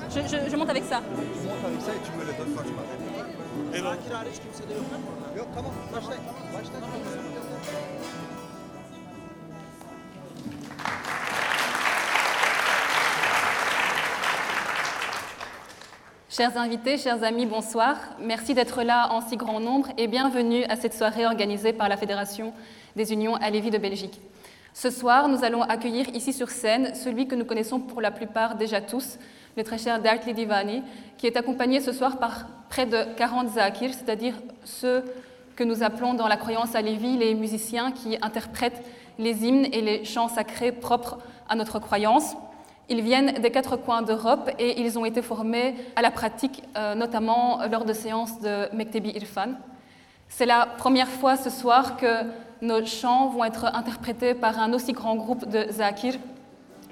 Je, 0.09 0.22
je- 0.22 0.49
je 0.51 0.55
monte 0.55 0.70
avec 0.70 0.84
ça. 0.84 0.99
Monte 1.01 1.65
avec 1.65 1.82
ça 1.82 1.91
et 1.97 2.01
tu 2.05 2.11
me 2.18 2.24
le 2.26 2.34
donnes 2.38 2.53
quand 2.55 2.63
tu 2.63 2.74
m'appelles. 2.78 3.84
Zakir 3.84 4.15
hariç 4.15 4.38
kimse 4.43 4.63
de 4.70 4.74
yok 4.74 4.88
mu? 4.91 4.97
Yok 5.38 5.47
tamam 5.55 5.72
başlayın. 5.93 6.24
Başlayın. 6.53 6.86
Chers 16.30 16.55
invités, 16.57 16.97
chers 16.97 17.24
amis, 17.24 17.45
bonsoir. 17.45 17.95
Merci 18.20 18.53
d'être 18.53 18.84
là 18.84 19.11
en 19.13 19.22
si 19.22 19.38
grand 19.38 19.59
nombre 19.59 19.88
et 19.97 20.07
bienvenue 20.07 20.63
à 20.65 20.76
cette 20.76 20.93
soirée 20.93 21.26
organisée 21.26 21.74
par 21.74 21.88
la 21.89 21.97
Fédération 21.97 22.53
des 22.95 23.13
Unions 23.13 23.36
à 23.36 23.49
Lévis 23.49 23.72
de 23.72 23.78
Belgique. 23.78 24.20
Ce 24.74 24.89
soir, 24.89 25.28
nous 25.30 25.43
allons 25.43 25.63
accueillir 25.63 26.07
ici 26.13 26.34
sur 26.34 26.49
scène 26.49 26.93
celui 26.93 27.28
que 27.28 27.36
nous 27.36 27.45
connaissons 27.45 27.80
pour 27.80 28.01
la 28.01 28.11
plupart 28.11 28.55
déjà 28.55 28.82
tous, 28.82 29.18
le 29.58 29.64
très 29.64 29.80
cher 29.80 29.99
Dartli 29.99 30.36
Divani, 30.36 30.84
qui 31.18 31.26
est 31.26 31.36
accompagné 31.36 31.82
ce 31.82 31.91
soir 31.91 32.20
par 32.20 32.45
près 32.70 32.86
de 32.86 33.03
40 33.18 33.49
Zakir, 33.49 33.89
c'est-à-dire 33.91 34.36
ceux 34.64 35.03
que 35.55 35.64
nous 35.64 35.82
appelons 35.82 36.14
dans 36.14 36.28
la 36.28 36.38
croyance 36.38 36.76
à 36.76 36.82
Lévis 36.82 37.18
les 37.18 37.34
musiciens 37.34 37.91
qui 37.91 38.18
interprètent 38.22 38.84
les 39.18 39.43
hymnes 39.43 39.66
et 39.74 39.82
les 39.82 40.05
chants 40.05 40.28
sacrés 40.28 40.72
propres 40.72 41.18
à 41.49 41.55
notre 41.55 41.80
croyance. 41.80 42.36
Ils 42.88 43.01
viennent 43.01 43.41
des 43.41 43.49
quatre 43.49 43.78
coins 43.78 44.03
d'Europe 44.03 44.51
et 44.60 44.80
ils 44.80 44.99
ont 44.99 45.05
été 45.05 45.24
formés 45.24 45.74
à 45.95 46.03
la 46.03 46.12
pratique, 46.12 46.62
euh, 46.78 46.93
notamment 46.93 47.62
lors 47.72 47.84
de 47.84 47.93
séances 47.93 48.39
de 48.39 48.74
Mektebi 48.76 49.10
Irfan. 49.10 49.55
C'est 50.30 50.45
la 50.45 50.68
première 50.68 51.10
fois 51.10 51.36
ce 51.36 51.49
soir 51.49 51.97
que 51.97 52.26
nos 52.62 52.86
chants 52.86 53.30
vont 53.30 53.43
être 53.43 53.66
interprétés 53.66 54.36
par 54.36 54.60
un 54.60 54.72
aussi 54.74 54.93
grand 54.93 55.16
groupe 55.16 55.49
de 55.49 55.66
Zakir, 55.72 56.14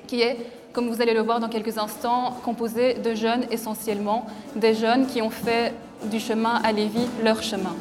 qui 0.07 0.21
est, 0.21 0.37
comme 0.75 0.89
vous 0.89 1.01
allez 1.01 1.13
le 1.13 1.21
voir 1.21 1.39
dans 1.39 1.47
quelques 1.47 1.77
instants, 1.77 2.35
composé 2.43 2.95
de 2.95 3.15
jeunes 3.15 3.45
essentiellement, 3.49 4.25
des 4.57 4.73
jeunes 4.73 5.07
qui 5.07 5.21
ont 5.21 5.29
fait 5.29 5.73
du 6.11 6.19
chemin 6.19 6.61
à 6.65 6.73
Lévis 6.73 7.07
leur 7.23 7.41
chemin. 7.41 7.73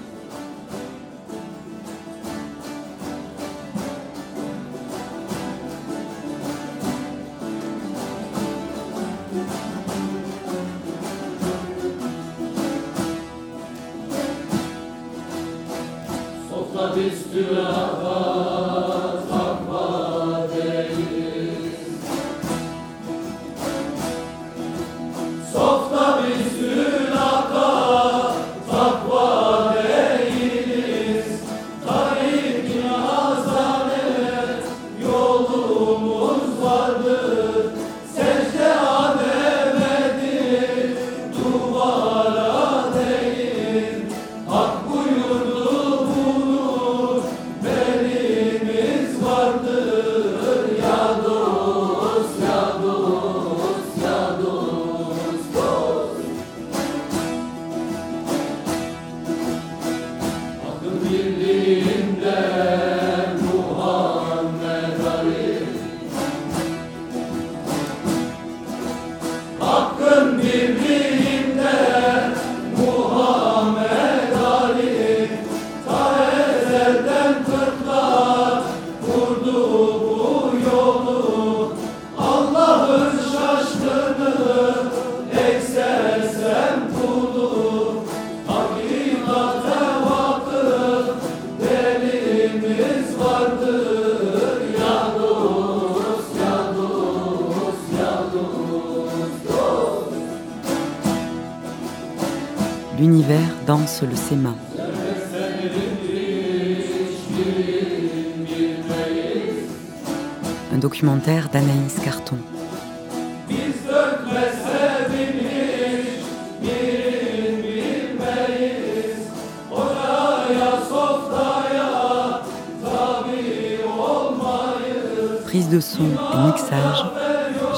Prise 125.44 125.68
de 125.68 125.78
son 125.78 126.02
et 126.02 126.46
mixage, 126.46 127.04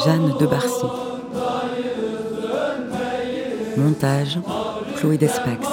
Jeanne 0.04 0.32
de 0.38 0.46
Barcy. 0.46 0.86
Montage, 3.76 4.38
Chloé 4.96 5.18
Despax. 5.18 5.68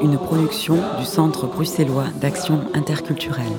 Une 0.00 0.18
production 0.18 0.78
du 0.98 1.04
Centre 1.04 1.46
bruxellois 1.46 2.06
d'action 2.20 2.60
interculturelle, 2.74 3.56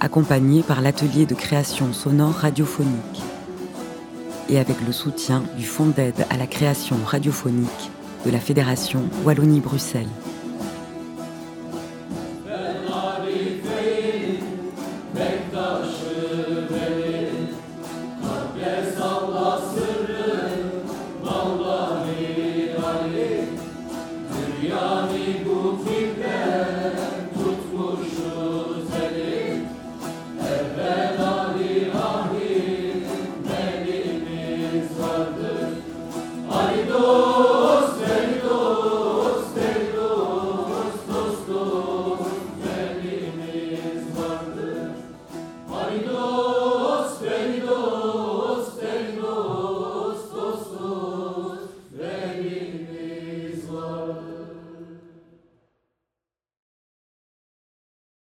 accompagnée 0.00 0.62
par 0.62 0.80
l'atelier 0.80 1.26
de 1.26 1.34
création 1.34 1.92
sonore 1.92 2.34
radiophonique 2.34 3.22
et 4.48 4.58
avec 4.58 4.76
le 4.86 4.92
soutien 4.92 5.42
du 5.56 5.64
Fonds 5.64 5.92
d'aide 5.94 6.26
à 6.30 6.36
la 6.36 6.46
création 6.46 6.96
radiophonique 7.04 7.90
de 8.24 8.30
la 8.30 8.40
Fédération 8.40 9.02
Wallonie-Bruxelles. 9.24 10.08